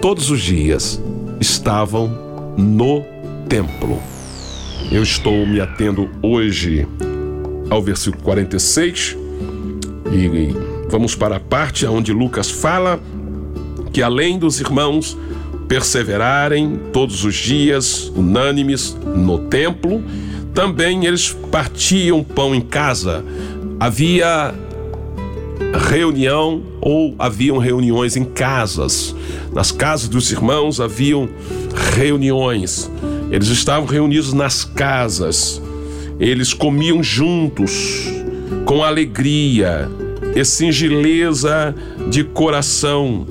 todos 0.00 0.30
os 0.30 0.40
dias, 0.40 1.00
estavam 1.40 2.08
no 2.56 3.04
templo. 3.48 4.00
Eu 4.90 5.02
estou 5.02 5.46
me 5.46 5.60
atendo 5.60 6.08
hoje 6.22 6.86
ao 7.68 7.82
versículo 7.82 8.22
46 8.22 9.16
e 10.12 10.54
vamos 10.88 11.14
para 11.14 11.36
a 11.36 11.40
parte 11.40 11.84
onde 11.86 12.12
Lucas 12.12 12.50
fala 12.50 13.00
que 13.92 14.02
além 14.02 14.38
dos 14.38 14.60
irmãos 14.60 15.16
perseverarem 15.66 16.78
todos 16.92 17.24
os 17.24 17.34
dias, 17.34 18.12
unânimes, 18.14 18.96
no 19.16 19.38
templo, 19.38 20.02
também 20.54 21.06
eles 21.06 21.36
partiam 21.50 22.22
pão 22.22 22.54
em 22.54 22.60
casa. 22.60 23.24
Havia 23.80 24.54
reunião 25.78 26.62
ou 26.80 27.14
haviam 27.18 27.58
reuniões 27.58 28.16
em 28.16 28.24
casas. 28.24 29.14
Nas 29.52 29.72
casas 29.72 30.08
dos 30.08 30.30
irmãos 30.30 30.80
haviam 30.80 31.28
reuniões. 31.94 32.90
Eles 33.30 33.48
estavam 33.48 33.86
reunidos 33.86 34.32
nas 34.32 34.64
casas. 34.64 35.60
Eles 36.18 36.54
comiam 36.54 37.02
juntos, 37.02 38.08
com 38.64 38.82
alegria 38.82 39.88
e 40.34 40.44
singeleza 40.44 41.74
de 42.08 42.24
coração. 42.24 43.26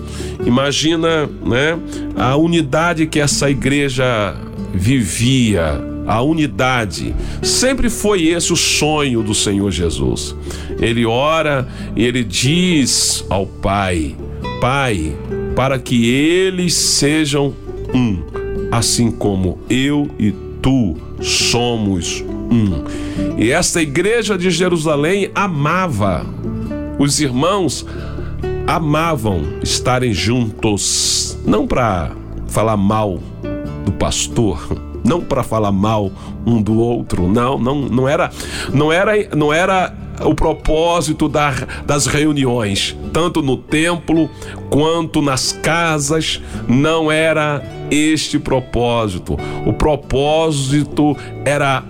Imagina, 0.46 1.28
né, 1.44 1.80
a 2.16 2.36
unidade 2.36 3.08
que 3.08 3.20
essa 3.20 3.50
igreja 3.50 4.36
vivia 4.74 5.95
a 6.06 6.22
unidade. 6.22 7.15
Sempre 7.41 7.89
foi 7.89 8.28
esse 8.28 8.54
o 8.54 8.56
sonho 8.56 9.24
do 9.24 9.34
Senhor 9.34 9.72
Jesus. 9.72 10.36
Ele 10.80 11.06
ora 11.06 11.68
e 11.96 12.04
ele 12.04 12.24
diz 12.24 13.26
ao 13.30 13.46
Pai: 13.46 14.15
Pai, 14.62 15.15
para 15.56 15.80
que 15.80 16.10
eles 16.10 16.74
sejam 16.74 17.54
um, 17.94 18.22
assim 18.72 19.12
como 19.12 19.60
eu 19.70 20.10
e 20.20 20.34
tu 20.62 20.96
somos 21.22 22.24
um. 22.52 22.84
E 23.38 23.52
esta 23.52 23.82
igreja 23.82 24.38
de 24.38 24.50
Jerusalém 24.50 25.30
amava, 25.34 26.26
os 27.00 27.20
irmãos 27.20 27.86
amavam 28.68 29.41
estarem 29.62 30.13
juntos, 30.13 31.38
não 31.46 31.68
para 31.68 32.12
falar 32.48 32.78
mal 32.78 33.20
do 33.86 33.91
pastor, 33.91 34.68
não 35.06 35.22
para 35.22 35.44
falar 35.44 35.72
mal 35.72 36.12
um 36.46 36.62
do 36.62 36.78
outro, 36.80 37.28
não, 37.28 37.60
não, 37.60 37.82
não 37.82 38.08
era, 38.08 38.32
não 38.74 38.91
era, 38.91 39.13
não 39.36 39.54
era 39.54 39.94
o 40.24 40.34
propósito 40.34 41.28
da, 41.28 41.52
das 41.86 42.06
reuniões, 42.08 42.96
tanto 43.12 43.41
no 43.41 43.58
templo 43.58 44.30
quanto 44.70 45.22
nas 45.22 45.52
casas, 45.52 46.41
não 46.68 47.12
era 47.12 47.62
este 47.91 48.39
propósito. 48.39 49.38
O 49.65 49.74
propósito 49.74 51.15
era 51.44 51.84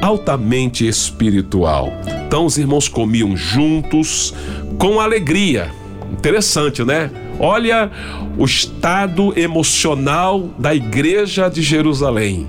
altamente 0.00 0.86
espiritual. 0.86 1.92
Então 2.26 2.46
os 2.46 2.56
irmãos 2.56 2.88
comiam 2.88 3.36
juntos 3.36 4.34
com 4.78 5.00
alegria. 5.00 5.70
Interessante, 6.12 6.84
né? 6.84 7.10
Olha 7.40 7.90
o 8.36 8.44
estado 8.44 9.32
emocional 9.38 10.50
da 10.58 10.74
igreja 10.74 11.48
de 11.48 11.62
Jerusalém. 11.62 12.46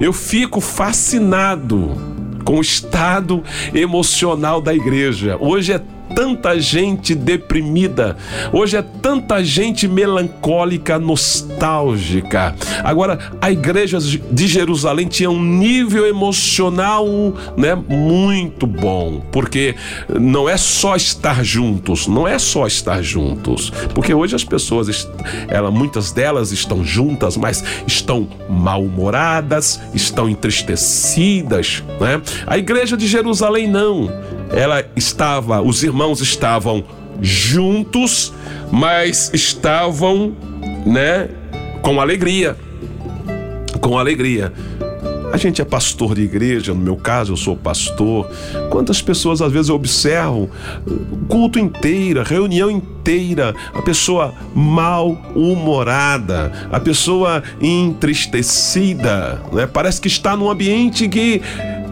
Eu 0.00 0.12
fico 0.12 0.60
fascinado 0.60 1.90
com 2.44 2.58
o 2.58 2.60
estado 2.60 3.42
emocional 3.74 4.60
da 4.60 4.72
igreja. 4.72 5.36
Hoje 5.40 5.72
é 5.72 5.82
tanta 6.14 6.58
gente 6.58 7.14
deprimida, 7.14 8.16
hoje 8.52 8.76
é 8.76 8.82
tanta 8.82 9.42
gente 9.42 9.86
melancólica, 9.86 10.98
nostálgica. 10.98 12.54
Agora, 12.82 13.18
a 13.40 13.50
igreja 13.50 13.98
de 13.98 14.46
Jerusalém 14.46 15.06
tinha 15.06 15.30
um 15.30 15.42
nível 15.42 16.06
emocional, 16.06 17.06
né, 17.56 17.74
muito 17.74 18.66
bom, 18.66 19.22
porque 19.32 19.74
não 20.08 20.48
é 20.48 20.56
só 20.56 20.96
estar 20.96 21.44
juntos, 21.44 22.06
não 22.06 22.26
é 22.26 22.38
só 22.38 22.66
estar 22.66 23.02
juntos, 23.02 23.70
porque 23.94 24.12
hoje 24.12 24.34
as 24.34 24.44
pessoas, 24.44 25.08
ela, 25.48 25.70
muitas 25.70 26.12
delas 26.12 26.52
estão 26.52 26.84
juntas, 26.84 27.36
mas 27.36 27.64
estão 27.86 28.28
mal-humoradas, 28.48 29.80
estão 29.94 30.28
entristecidas, 30.28 31.82
né? 32.00 32.20
A 32.46 32.58
igreja 32.58 32.96
de 32.96 33.06
Jerusalém 33.06 33.68
não 33.68 34.10
ela 34.50 34.84
estava, 34.96 35.60
os 35.60 35.82
irmãos 35.82 36.20
estavam 36.20 36.84
juntos, 37.20 38.32
mas 38.70 39.30
estavam, 39.34 40.34
né, 40.86 41.28
com 41.82 42.00
alegria. 42.00 42.56
Com 43.80 43.98
alegria. 43.98 44.52
A 45.30 45.36
gente 45.36 45.60
é 45.60 45.64
pastor 45.64 46.14
de 46.14 46.22
igreja, 46.22 46.72
no 46.72 46.80
meu 46.80 46.96
caso 46.96 47.32
eu 47.32 47.36
sou 47.36 47.54
pastor. 47.54 48.26
Quantas 48.70 49.02
pessoas 49.02 49.42
às 49.42 49.52
vezes 49.52 49.68
eu 49.68 49.74
observo 49.74 50.48
culto 51.28 51.58
inteira, 51.58 52.24
reunião 52.24 52.70
inteira, 52.70 53.54
a 53.74 53.82
pessoa 53.82 54.34
mal-humorada, 54.54 56.50
a 56.72 56.80
pessoa 56.80 57.42
entristecida, 57.60 59.42
né? 59.52 59.66
Parece 59.66 60.00
que 60.00 60.08
está 60.08 60.34
num 60.34 60.50
ambiente 60.50 61.06
que 61.08 61.42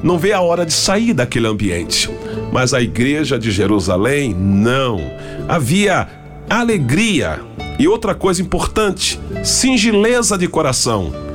não 0.06 0.16
vê 0.16 0.32
a 0.32 0.40
hora 0.40 0.64
de 0.64 0.72
sair 0.72 1.12
daquele 1.12 1.48
ambiente. 1.48 2.08
Mas 2.52 2.72
a 2.72 2.80
igreja 2.80 3.36
de 3.36 3.50
Jerusalém, 3.50 4.32
não. 4.32 5.00
Havia 5.48 6.06
alegria 6.48 7.40
e 7.76 7.88
outra 7.88 8.14
coisa 8.14 8.40
importante, 8.40 9.18
singeleza 9.42 10.38
de 10.38 10.46
coração. 10.46 11.25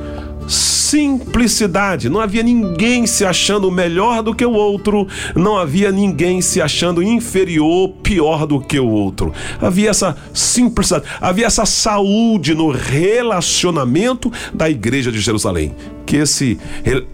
Simplicidade. 0.48 2.08
Não 2.08 2.20
havia 2.20 2.42
ninguém 2.42 3.06
se 3.06 3.24
achando 3.24 3.70
melhor 3.70 4.22
do 4.22 4.34
que 4.34 4.44
o 4.44 4.52
outro, 4.52 5.06
não 5.34 5.56
havia 5.56 5.90
ninguém 5.90 6.42
se 6.42 6.60
achando 6.60 7.02
inferior, 7.02 7.90
pior 8.02 8.46
do 8.46 8.60
que 8.60 8.78
o 8.78 8.88
outro. 8.88 9.32
Havia 9.60 9.90
essa 9.90 10.16
simplicidade, 10.34 11.06
havia 11.20 11.46
essa 11.46 11.64
saúde 11.64 12.54
no 12.54 12.70
relacionamento 12.70 14.30
da 14.52 14.68
igreja 14.68 15.10
de 15.10 15.20
Jerusalém. 15.20 15.74
Que 16.04 16.16
esse 16.16 16.58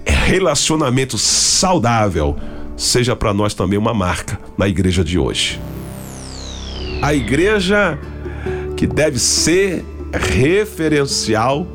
relacionamento 0.04 1.16
saudável 1.16 2.36
seja 2.76 3.14
para 3.14 3.34
nós 3.34 3.54
também 3.54 3.78
uma 3.78 3.94
marca 3.94 4.38
na 4.56 4.68
igreja 4.68 5.04
de 5.04 5.18
hoje. 5.18 5.60
A 7.00 7.14
igreja 7.14 7.98
que 8.76 8.86
deve 8.86 9.18
ser 9.18 9.84
referencial 10.12 11.66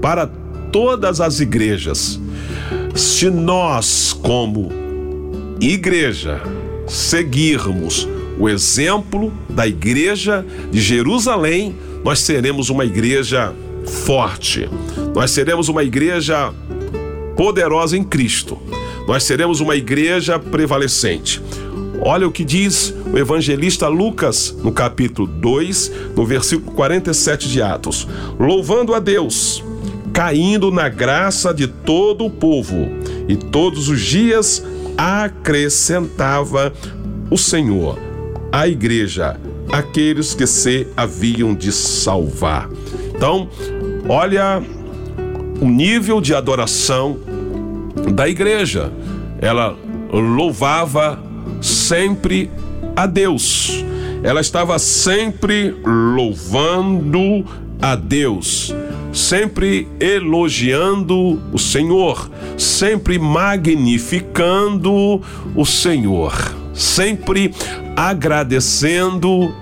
para 0.00 0.30
todas 0.72 1.20
as 1.20 1.40
igrejas. 1.40 2.20
Se 2.94 3.30
nós, 3.30 4.12
como 4.12 4.70
igreja, 5.60 6.40
seguirmos 6.86 8.08
o 8.38 8.48
exemplo 8.48 9.32
da 9.48 9.66
igreja 9.66 10.44
de 10.70 10.80
Jerusalém, 10.80 11.74
nós 12.04 12.20
seremos 12.20 12.70
uma 12.70 12.84
igreja 12.84 13.52
forte, 14.04 14.68
nós 15.14 15.30
seremos 15.30 15.68
uma 15.68 15.82
igreja 15.82 16.52
poderosa 17.36 17.96
em 17.96 18.04
Cristo, 18.04 18.58
nós 19.06 19.22
seremos 19.24 19.60
uma 19.60 19.76
igreja 19.76 20.38
prevalecente. 20.38 21.40
Olha 22.00 22.28
o 22.28 22.32
que 22.32 22.44
diz 22.44 22.94
o 23.12 23.16
evangelista 23.16 23.88
Lucas 23.88 24.54
no 24.62 24.70
capítulo 24.70 25.26
2, 25.26 25.92
no 26.14 26.26
versículo 26.26 26.72
47 26.72 27.48
de 27.48 27.62
Atos: 27.62 28.06
louvando 28.38 28.94
a 28.94 29.00
Deus 29.00 29.64
caindo 30.16 30.70
na 30.70 30.88
graça 30.88 31.52
de 31.52 31.66
todo 31.66 32.24
o 32.24 32.30
povo, 32.30 32.88
e 33.28 33.36
todos 33.36 33.90
os 33.90 34.00
dias 34.00 34.64
acrescentava 34.96 36.72
o 37.30 37.36
Senhor 37.36 37.98
à 38.50 38.66
igreja 38.66 39.38
aqueles 39.70 40.32
que 40.32 40.46
se 40.46 40.86
haviam 40.96 41.54
de 41.54 41.70
salvar. 41.70 42.70
Então, 43.14 43.46
olha 44.08 44.62
o 45.60 45.66
nível 45.66 46.22
de 46.22 46.34
adoração 46.34 47.18
da 48.14 48.26
igreja. 48.26 48.90
Ela 49.38 49.76
louvava 50.10 51.22
sempre 51.60 52.50
a 52.96 53.04
Deus. 53.04 53.84
Ela 54.22 54.40
estava 54.40 54.78
sempre 54.78 55.76
louvando 55.84 57.44
a 57.80 57.94
Deus 57.94 58.74
sempre 59.16 59.88
elogiando 59.98 61.40
o 61.50 61.58
Senhor, 61.58 62.30
sempre 62.58 63.18
magnificando 63.18 65.22
o 65.54 65.64
Senhor, 65.64 66.34
sempre 66.74 67.54
agradecendo 67.96 69.54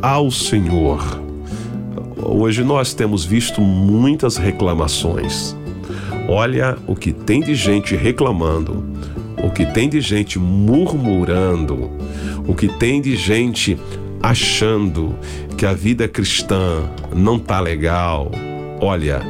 ao 0.00 0.30
Senhor. 0.30 1.22
Hoje 2.16 2.64
nós 2.64 2.94
temos 2.94 3.26
visto 3.26 3.60
muitas 3.60 4.38
reclamações. 4.38 5.54
Olha 6.28 6.78
o 6.86 6.94
que 6.94 7.12
tem 7.12 7.40
de 7.40 7.54
gente 7.54 7.94
reclamando, 7.94 8.82
o 9.42 9.50
que 9.50 9.66
tem 9.66 9.88
de 9.88 10.00
gente 10.00 10.38
murmurando, 10.38 11.90
o 12.46 12.54
que 12.54 12.68
tem 12.68 13.02
de 13.02 13.16
gente 13.16 13.78
achando 14.28 15.18
que 15.56 15.64
a 15.64 15.72
vida 15.72 16.06
cristã 16.06 16.82
não 17.14 17.38
tá 17.38 17.60
legal, 17.60 18.30
Olha, 18.80 19.20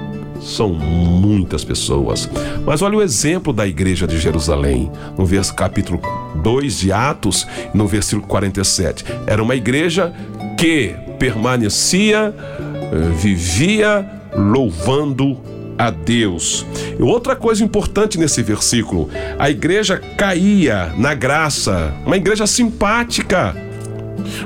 são 0.40 0.68
muitas 0.68 1.64
pessoas. 1.64 2.28
Mas 2.64 2.82
olha 2.82 2.99
o 2.99 3.03
exemplo 3.03 3.53
da 3.53 3.66
igreja 3.66 4.07
de 4.07 4.18
Jerusalém, 4.18 4.90
no 5.16 5.24
vers, 5.24 5.51
capítulo 5.51 6.01
2 6.42 6.80
de 6.80 6.92
Atos, 6.92 7.46
no 7.72 7.86
versículo 7.86 8.26
47. 8.26 9.05
Era 9.26 9.42
uma 9.42 9.57
igreja 9.57 10.12
que 10.57 10.94
permanecia, 11.18 12.34
eh, 12.36 13.11
vivia 13.16 14.07
louvando 14.36 15.38
a 15.78 15.90
Deus. 15.90 16.66
Outra 17.01 17.34
coisa 17.34 17.64
importante 17.64 18.18
nesse 18.18 18.42
versículo, 18.42 19.09
a 19.38 19.49
igreja 19.49 19.96
caía 20.16 20.92
na 20.99 21.14
graça, 21.14 21.94
uma 22.05 22.16
igreja 22.16 22.46
simpática. 22.46 23.67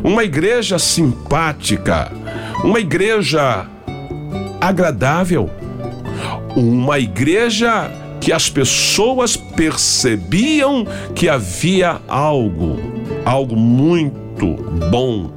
Uma 0.02 0.24
igreja 0.24 0.78
simpática, 0.78 2.10
uma 2.64 2.80
igreja 2.80 3.66
agradável. 4.60 5.50
Uma 6.54 6.98
igreja 6.98 7.90
que 8.20 8.32
as 8.32 8.48
pessoas 8.48 9.36
percebiam 9.36 10.86
que 11.14 11.28
havia 11.28 12.00
algo, 12.06 12.78
algo 13.24 13.56
muito 13.56 14.54
bom 14.90 15.30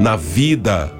na 0.00 0.16
vida 0.16 0.90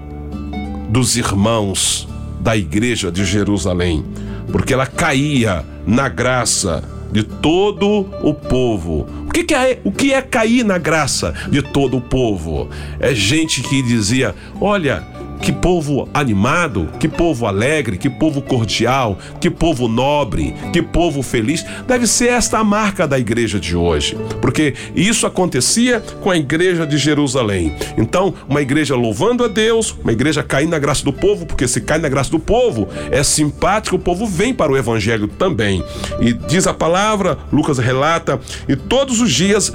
dos 0.88 1.16
irmãos 1.16 2.06
da 2.40 2.56
igreja 2.56 3.10
de 3.10 3.24
Jerusalém, 3.24 4.04
porque 4.52 4.72
ela 4.72 4.86
caía 4.86 5.64
na 5.84 6.08
graça 6.08 6.84
de 7.14 7.22
todo 7.22 8.00
o 8.24 8.34
povo. 8.34 9.06
O 9.28 9.30
que, 9.30 9.44
que, 9.44 9.54
é, 9.54 9.78
o 9.84 9.92
que 9.92 10.12
é 10.12 10.20
cair 10.20 10.64
na 10.64 10.78
graça 10.78 11.32
de 11.48 11.62
todo 11.62 11.96
o 11.96 12.00
povo? 12.00 12.68
É 12.98 13.14
gente 13.14 13.62
que 13.62 13.80
dizia: 13.82 14.34
olha, 14.60 15.06
que 15.40 15.52
povo 15.52 16.08
animado, 16.12 16.88
que 16.98 17.08
povo 17.08 17.46
alegre, 17.46 17.98
que 17.98 18.08
povo 18.08 18.40
cordial, 18.40 19.18
que 19.40 19.50
povo 19.50 19.88
nobre, 19.88 20.54
que 20.72 20.82
povo 20.82 21.22
feliz. 21.22 21.64
Deve 21.86 22.06
ser 22.06 22.28
esta 22.28 22.58
a 22.58 22.64
marca 22.64 23.06
da 23.06 23.18
igreja 23.18 23.58
de 23.58 23.76
hoje, 23.76 24.16
porque 24.40 24.74
isso 24.94 25.26
acontecia 25.26 26.00
com 26.20 26.30
a 26.30 26.36
igreja 26.36 26.86
de 26.86 26.96
Jerusalém. 26.96 27.74
Então, 27.96 28.34
uma 28.48 28.62
igreja 28.62 28.94
louvando 28.94 29.44
a 29.44 29.48
Deus, 29.48 29.94
uma 30.02 30.12
igreja 30.12 30.42
caindo 30.42 30.70
na 30.70 30.78
graça 30.78 31.04
do 31.04 31.12
povo, 31.12 31.46
porque 31.46 31.66
se 31.68 31.80
cai 31.80 31.98
na 31.98 32.08
graça 32.08 32.30
do 32.30 32.38
povo, 32.38 32.88
é 33.10 33.22
simpático, 33.22 33.96
o 33.96 33.98
povo 33.98 34.26
vem 34.26 34.54
para 34.54 34.72
o 34.72 34.76
evangelho 34.76 35.28
também. 35.28 35.82
E 36.20 36.32
diz 36.32 36.66
a 36.66 36.74
palavra, 36.74 37.38
Lucas 37.52 37.78
relata, 37.78 38.40
e 38.68 38.76
todos 38.76 39.20
os 39.20 39.32
dias 39.32 39.72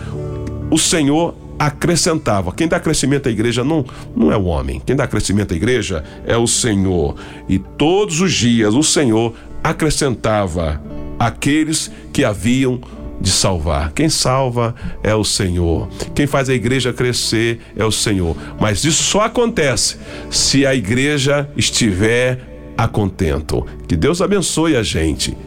o 0.71 0.77
Senhor 0.77 1.35
acrescentava. 1.59 2.53
Quem 2.53 2.67
dá 2.67 2.79
crescimento 2.79 3.27
à 3.27 3.31
igreja 3.31 3.63
não, 3.63 3.85
não 4.15 4.31
é 4.31 4.37
o 4.37 4.45
homem. 4.45 4.81
Quem 4.83 4.95
dá 4.95 5.05
crescimento 5.05 5.53
à 5.53 5.57
igreja 5.57 6.03
é 6.25 6.37
o 6.37 6.47
Senhor. 6.47 7.15
E 7.49 7.59
todos 7.59 8.21
os 8.21 8.33
dias 8.33 8.73
o 8.73 8.81
Senhor 8.81 9.35
acrescentava 9.61 10.81
aqueles 11.19 11.91
que 12.13 12.23
haviam 12.23 12.79
de 13.19 13.29
salvar. 13.29 13.91
Quem 13.91 14.07
salva 14.07 14.73
é 15.03 15.13
o 15.13 15.25
Senhor. 15.25 15.89
Quem 16.15 16.25
faz 16.25 16.49
a 16.49 16.53
igreja 16.53 16.93
crescer 16.93 17.59
é 17.75 17.83
o 17.83 17.91
Senhor. 17.91 18.35
Mas 18.59 18.85
isso 18.85 19.03
só 19.03 19.21
acontece 19.21 19.97
se 20.29 20.65
a 20.65 20.73
igreja 20.73 21.49
estiver 21.57 22.73
a 22.77 22.87
contento. 22.87 23.65
Que 23.87 23.97
Deus 23.97 24.21
abençoe 24.21 24.77
a 24.77 24.83
gente. 24.83 25.37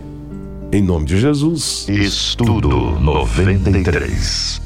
Em 0.70 0.82
nome 0.82 1.06
de 1.06 1.18
Jesus. 1.18 1.86
Estudo 1.88 2.68
93. 3.00 4.61